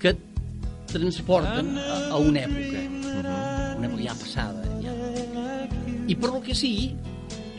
que 0.00 0.14
transporten 0.90 1.76
a, 1.78 1.98
a 2.10 2.20
una 2.22 2.46
època, 2.46 2.84
una 3.78 3.88
època 3.88 4.02
ja 4.02 4.16
passada. 4.18 4.64
Ja. 4.82 4.94
I 6.10 6.16
per 6.18 6.32
el 6.32 6.40
que 6.46 6.56
sigui, 6.58 6.88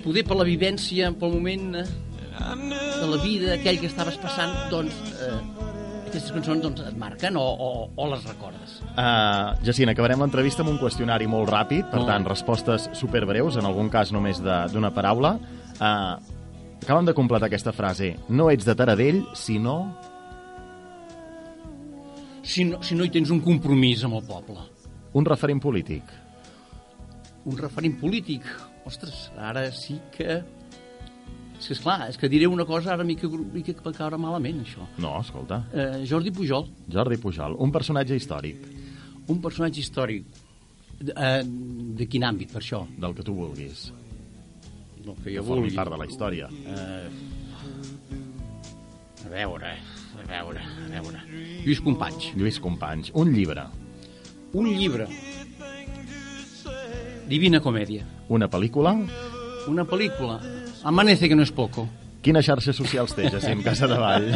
poder 0.03 0.25
per 0.27 0.37
la 0.39 0.47
vivència, 0.47 1.11
pel 1.21 1.37
moment 1.37 1.83
eh, 1.83 1.85
de 1.85 3.07
la 3.13 3.21
vida, 3.23 3.53
aquell 3.55 3.79
que 3.79 3.89
estaves 3.91 4.17
passant, 4.21 4.57
doncs 4.73 4.97
eh, 5.21 5.37
aquestes 6.11 6.33
cançons 6.35 6.59
doncs, 6.63 6.81
et 6.89 6.97
marquen 6.99 7.37
o, 7.39 7.41
o, 7.41 7.69
o 7.95 8.07
les 8.11 8.25
recordes. 8.27 8.75
Uh, 8.91 9.55
Jacint, 9.65 9.89
acabarem 9.93 10.19
l'entrevista 10.21 10.61
amb 10.65 10.73
un 10.73 10.79
qüestionari 10.81 11.27
molt 11.31 11.49
ràpid, 11.49 11.87
per 11.89 12.01
Molt 12.01 12.11
tant, 12.11 12.27
respostes 12.27 12.89
superbreus, 12.99 13.55
en 13.61 13.67
algun 13.69 13.89
cas 13.93 14.11
només 14.11 14.41
de- 14.43 14.59
d'una 14.73 14.91
paraula. 14.93 15.37
Uh, 15.79 16.19
acabem 16.83 17.07
de 17.07 17.15
completar 17.17 17.47
aquesta 17.47 17.71
frase. 17.73 18.15
No 18.29 18.49
ets 18.51 18.67
de 18.67 18.75
Taradell, 18.75 19.23
sinó... 19.33 19.77
Si 22.43 22.65
no, 22.65 22.81
si 22.83 22.95
no 22.97 23.05
hi 23.05 23.11
tens 23.13 23.29
un 23.31 23.39
compromís 23.45 24.01
amb 24.03 24.17
el 24.17 24.23
poble. 24.27 24.59
Un 25.15 25.27
referent 25.29 25.61
polític. 25.61 26.03
Un 27.45 27.55
referent 27.59 27.95
polític. 28.01 28.47
Ostres, 28.89 29.29
ara 29.37 29.67
sí 29.71 29.99
que... 30.15 30.41
És 31.61 31.67
que, 31.69 31.73
esclar, 31.77 32.09
és 32.09 32.17
que 32.17 32.27
diré 32.27 32.47
una 32.49 32.65
cosa 32.65 32.95
ara 32.95 33.03
mica, 33.05 33.29
mica 33.29 33.73
va 33.85 33.91
caure 33.93 34.17
malament, 34.17 34.63
això. 34.65 34.81
No, 34.97 35.13
escolta. 35.21 35.61
Eh, 35.71 36.03
Jordi 36.09 36.31
Pujol, 36.33 36.65
Jordi 36.91 37.17
Pujol, 37.21 37.53
un 37.61 37.71
personatge 37.71 38.17
històric, 38.17 38.63
un 39.29 39.41
personatge 39.43 39.79
històric. 39.83 40.25
De, 41.01 41.13
eh, 41.17 41.41
de 41.97 42.05
quin 42.09 42.21
àmbit, 42.27 42.51
per 42.53 42.61
això? 42.61 42.83
del 42.97 43.13
que 43.17 43.23
tu 43.25 43.33
vulguis. 43.33 43.91
No, 45.05 45.15
que 45.15 45.29
Que 45.31 45.37
jo 45.37 45.43
vulgui. 45.43 45.71
part 45.75 45.89
de 45.93 45.97
la 45.97 46.05
història. 46.05 46.49
A 49.25 49.29
veure, 49.29 49.71
a 50.21 50.27
veure, 50.27 50.61
a 50.61 50.89
veure. 51.01 51.21
Lluís 51.65 51.81
Companys. 51.81 52.31
Lluís 52.35 52.59
Companys, 52.59 53.11
un 53.13 53.31
llibre, 53.33 53.65
Un 54.53 54.67
llibre. 54.67 55.07
Divina 57.27 57.61
Comèdia. 57.61 58.05
una 58.27 58.49
pel·lícula... 58.49 58.95
Una 59.67 59.85
pel·lícula. 59.85 60.39
Amanece 60.83 61.29
que 61.29 61.35
no 61.35 61.43
és 61.45 61.51
poco. 61.53 61.87
Quines 62.21 62.45
xarxes 62.45 62.77
socials 62.77 63.15
té, 63.17 63.25
Jacint 63.33 63.63
Casa 63.65 63.87
de 63.89 63.97
Vall? 63.97 64.27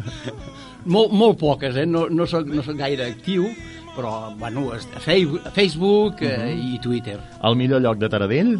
Molt, 0.90 1.10
molt 1.12 1.36
poques, 1.36 1.74
eh? 1.76 1.84
No, 1.84 2.06
no, 2.08 2.24
soc, 2.30 2.46
no 2.48 2.62
soc 2.64 2.78
gaire 2.78 3.04
actiu, 3.10 3.50
però, 3.92 4.30
bueno, 4.40 4.70
a 4.72 4.78
Facebook, 5.02 5.50
Facebook 5.52 6.22
eh, 6.24 6.54
i 6.56 6.78
Twitter. 6.80 7.18
El 7.44 7.58
millor 7.60 7.82
lloc 7.84 7.98
de 8.00 8.08
Taradell? 8.08 8.54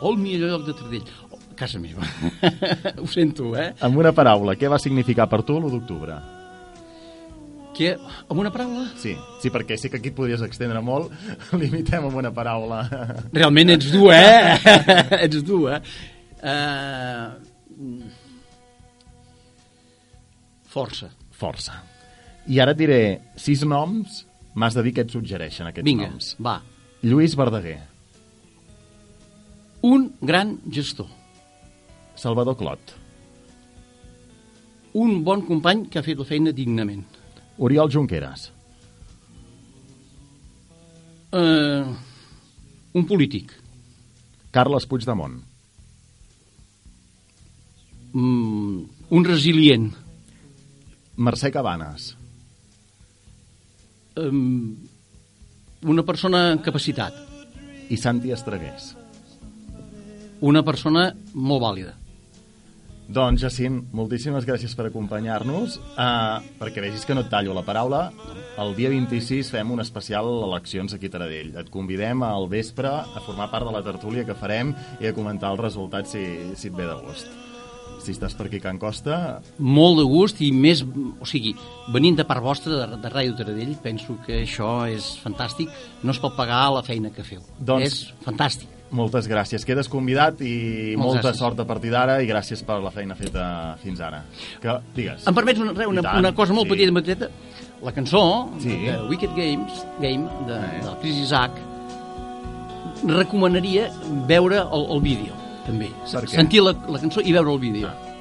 O 0.00 0.12
el 0.14 0.16
millor 0.22 0.54
lloc 0.54 0.64
de 0.70 0.74
Tardell. 0.78 1.04
Oh, 1.28 1.38
casa 1.58 1.78
meva. 1.82 2.06
Ho 3.02 3.06
sento, 3.10 3.50
eh? 3.58 3.74
Amb 3.84 3.98
una 4.00 4.14
paraula, 4.16 4.56
què 4.56 4.70
va 4.70 4.78
significar 4.80 5.28
per 5.28 5.42
tu 5.44 5.58
l'1 5.58 5.74
d'octubre? 5.74 6.18
Que, 7.76 7.92
amb 8.26 8.40
una 8.40 8.50
paraula, 8.50 8.88
Sí, 8.98 9.12
sí, 9.42 9.50
perquè 9.54 9.76
sí 9.78 9.90
que 9.90 10.00
aquí 10.00 10.10
et 10.10 10.16
podries 10.16 10.40
extendre 10.46 10.80
molt. 10.82 11.12
Limitem 11.60 12.08
amb 12.08 12.16
una 12.24 12.32
paraula. 12.34 12.80
realment 13.34 13.74
ets 13.76 13.92
dur, 13.92 14.08
eh? 14.16 14.56
ets 15.20 15.44
dur, 15.44 15.74
eh? 15.76 15.82
Uh, 16.38 17.34
força. 20.68 21.10
Força. 21.38 21.74
I 22.48 22.60
ara 22.62 22.72
et 22.74 22.78
diré 22.80 22.98
sis 23.36 23.62
noms, 23.66 24.24
m'has 24.54 24.74
de 24.74 24.82
dir 24.86 24.92
què 24.96 25.04
et 25.04 25.12
suggereixen 25.12 25.68
aquests 25.68 25.86
Vinga, 25.86 26.08
noms. 26.10 26.32
va. 26.40 26.60
Lluís 27.02 27.36
Verdaguer, 27.38 27.80
Un 29.82 30.08
gran 30.20 30.56
gestor. 30.74 31.06
Salvador 32.18 32.56
Clot, 32.58 32.94
Un 34.94 35.22
bon 35.22 35.42
company 35.46 35.84
que 35.88 36.00
ha 36.00 36.02
fet 36.02 36.18
la 36.18 36.24
feina 36.26 36.50
dignament. 36.52 37.04
Oriol 37.58 37.90
Junqueras, 37.90 38.52
Uh, 41.30 41.84
un 42.96 43.04
polític. 43.04 43.50
Carles 44.50 44.86
Puigdemont, 44.88 45.42
Mm, 48.12 48.84
un 49.10 49.24
resilient. 49.24 49.90
Mercè 51.18 51.50
Cabanes, 51.50 52.14
Um, 54.18 54.74
una 55.86 56.02
persona 56.02 56.50
amb 56.52 56.62
capacitat. 56.64 57.26
i 57.88 57.96
Santi 57.96 58.28
Estregués. 58.34 58.90
Una 60.44 60.60
persona 60.60 61.06
molt 61.32 61.62
vàlida. 61.62 61.94
Doncs, 63.08 63.40
Jacint, 63.40 63.78
moltíssimes 63.96 64.44
gràcies 64.44 64.74
per 64.76 64.90
acompanyar-nos. 64.90 65.78
Uh, 65.96 66.44
perquè 66.60 66.82
vegis 66.84 67.06
que 67.08 67.16
no 67.16 67.22
et 67.24 67.30
tallo 67.32 67.56
la 67.56 67.64
paraula, 67.64 68.10
el 68.60 68.74
dia 68.76 68.90
26 68.92 69.48
fem 69.54 69.72
un 69.72 69.80
especial 69.80 70.28
eleccions 70.50 70.92
aquí 70.92 71.08
a 71.08 71.14
Taradell. 71.16 71.54
Et 71.56 71.72
convidem 71.72 72.20
al 72.26 72.44
vespre 72.52 72.92
a 72.92 73.24
formar 73.24 73.48
part 73.48 73.64
de 73.64 73.72
la 73.72 73.84
tertúlia 73.86 74.26
que 74.28 74.36
farem 74.36 74.74
i 75.00 75.08
a 75.08 75.14
comentar 75.16 75.54
els 75.54 75.64
resultats 75.64 76.12
si, 76.12 76.26
si 76.60 76.68
et 76.68 76.76
ve 76.76 76.84
de 76.84 76.98
gust. 77.06 77.32
Si 77.98 78.12
estàs 78.14 78.34
per 78.38 78.46
aquí 78.46 78.56
a 78.56 78.60
Can 78.62 78.78
Costa, 78.78 79.40
Molt 79.58 79.98
de 79.98 80.04
gust 80.08 80.40
i 80.40 80.52
més... 80.54 80.84
O 81.20 81.26
sigui, 81.26 81.54
venint 81.92 82.16
de 82.16 82.24
part 82.24 82.40
vostra, 82.42 82.72
de, 82.86 82.96
de 83.02 83.10
Ràdio 83.10 83.34
Taradell, 83.36 83.74
penso 83.82 84.16
que 84.24 84.44
això 84.46 84.86
és 84.88 85.16
fantàstic. 85.22 85.68
No 86.02 86.14
es 86.14 86.18
pot 86.22 86.36
pagar 86.38 86.70
la 86.72 86.82
feina 86.86 87.10
que 87.10 87.24
feu. 87.26 87.40
Doncs- 87.58 87.84
És 87.86 87.98
fantàstic. 88.24 88.68
moltes 88.90 89.26
gràcies. 89.28 89.66
Quedes 89.68 89.88
convidat 89.92 90.40
i 90.40 90.94
Moltes 90.96 91.02
molta 91.02 91.28
gràcies. 91.28 91.38
sort 91.42 91.58
a 91.60 91.66
partir 91.68 91.90
d'ara 91.92 92.22
i 92.22 92.26
gràcies 92.30 92.62
per 92.64 92.78
la 92.80 92.90
feina 92.90 93.14
feta 93.14 93.76
fins 93.82 94.00
ara. 94.00 94.22
Que, 94.62 94.78
digues. 94.96 95.26
Em 95.28 95.34
permets 95.34 95.60
una, 95.60 95.72
una, 95.86 96.00
tant, 96.06 96.18
una 96.22 96.32
cosa 96.34 96.54
molt 96.56 96.70
sí. 96.70 96.76
petita, 96.76 96.94
petita? 96.94 97.28
La 97.84 97.92
cançó 97.92 98.48
Sí. 98.62 98.70
de 98.86 98.94
Wicked 99.10 99.34
Games, 99.36 99.84
Game, 100.00 100.24
de, 100.46 100.54
Eh. 100.54 100.80
del 100.86 100.96
Chris 101.02 101.16
Isaac, 101.26 101.50
recomanaria 103.04 103.90
veure 104.26 104.56
el, 104.62 104.86
el 104.96 105.00
vídeo, 105.00 105.32
també. 105.68 105.90
Per 106.12 106.24
què? 106.26 106.34
Sentir 106.40 106.62
la, 106.64 106.72
la 106.88 106.98
cançó 107.02 107.22
i 107.24 107.32
veure 107.36 107.52
el 107.54 107.60
vídeo. 107.62 107.88
Ah. 107.92 108.14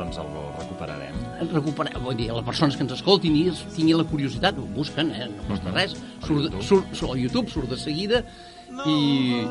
Doncs 0.00 0.16
el 0.20 0.28
recuperarem. 0.58 1.16
recuperar, 1.52 1.98
vull 2.04 2.16
dir, 2.16 2.30
les 2.32 2.44
persones 2.44 2.76
que 2.76 2.84
ens 2.84 2.92
escoltin 2.98 3.34
i 3.36 3.46
tinguin 3.74 3.96
la 3.98 4.04
curiositat, 4.08 4.56
ho 4.60 4.64
busquen, 4.76 5.10
eh? 5.16 5.26
no 5.28 5.42
costa 5.48 5.68
Mhm. 5.70 5.74
res, 5.76 5.94
A 5.94 6.26
surt, 6.26 6.40
YouTube. 6.44 6.62
surt, 6.64 6.94
surt, 6.94 7.10
al 7.12 7.18
YouTube 7.20 7.50
surt 7.52 7.68
de 7.68 7.76
seguida 7.80 8.22
i, 8.86 9.42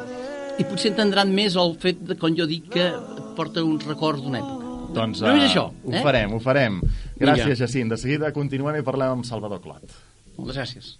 i 0.60 0.63
potser 0.69 0.91
entendran 0.91 1.32
més 1.34 1.56
el 1.60 1.75
fet 1.82 2.02
de 2.02 2.15
quan 2.17 2.36
jo 2.38 2.45
dic 2.49 2.69
que 2.73 2.88
et 2.89 3.36
porta 3.38 3.63
uns 3.63 3.86
records 3.86 4.21
d'una 4.23 4.39
època. 4.41 4.65
Doncs 4.93 5.21
eh, 5.21 5.36
això, 5.45 5.67
ho 5.69 5.93
eh? 5.93 6.02
farem, 6.02 6.34
ho 6.34 6.39
farem. 6.41 6.80
Gràcies, 7.19 7.43
Vinga. 7.45 7.56
Jacint. 7.62 7.89
De 7.93 7.97
seguida 8.02 8.32
continuem 8.34 8.80
i 8.80 8.86
parlem 8.86 9.19
amb 9.19 9.25
Salvador 9.28 9.62
Clot. 9.62 9.86
Moltes 10.38 10.58
gràcies. 10.58 10.95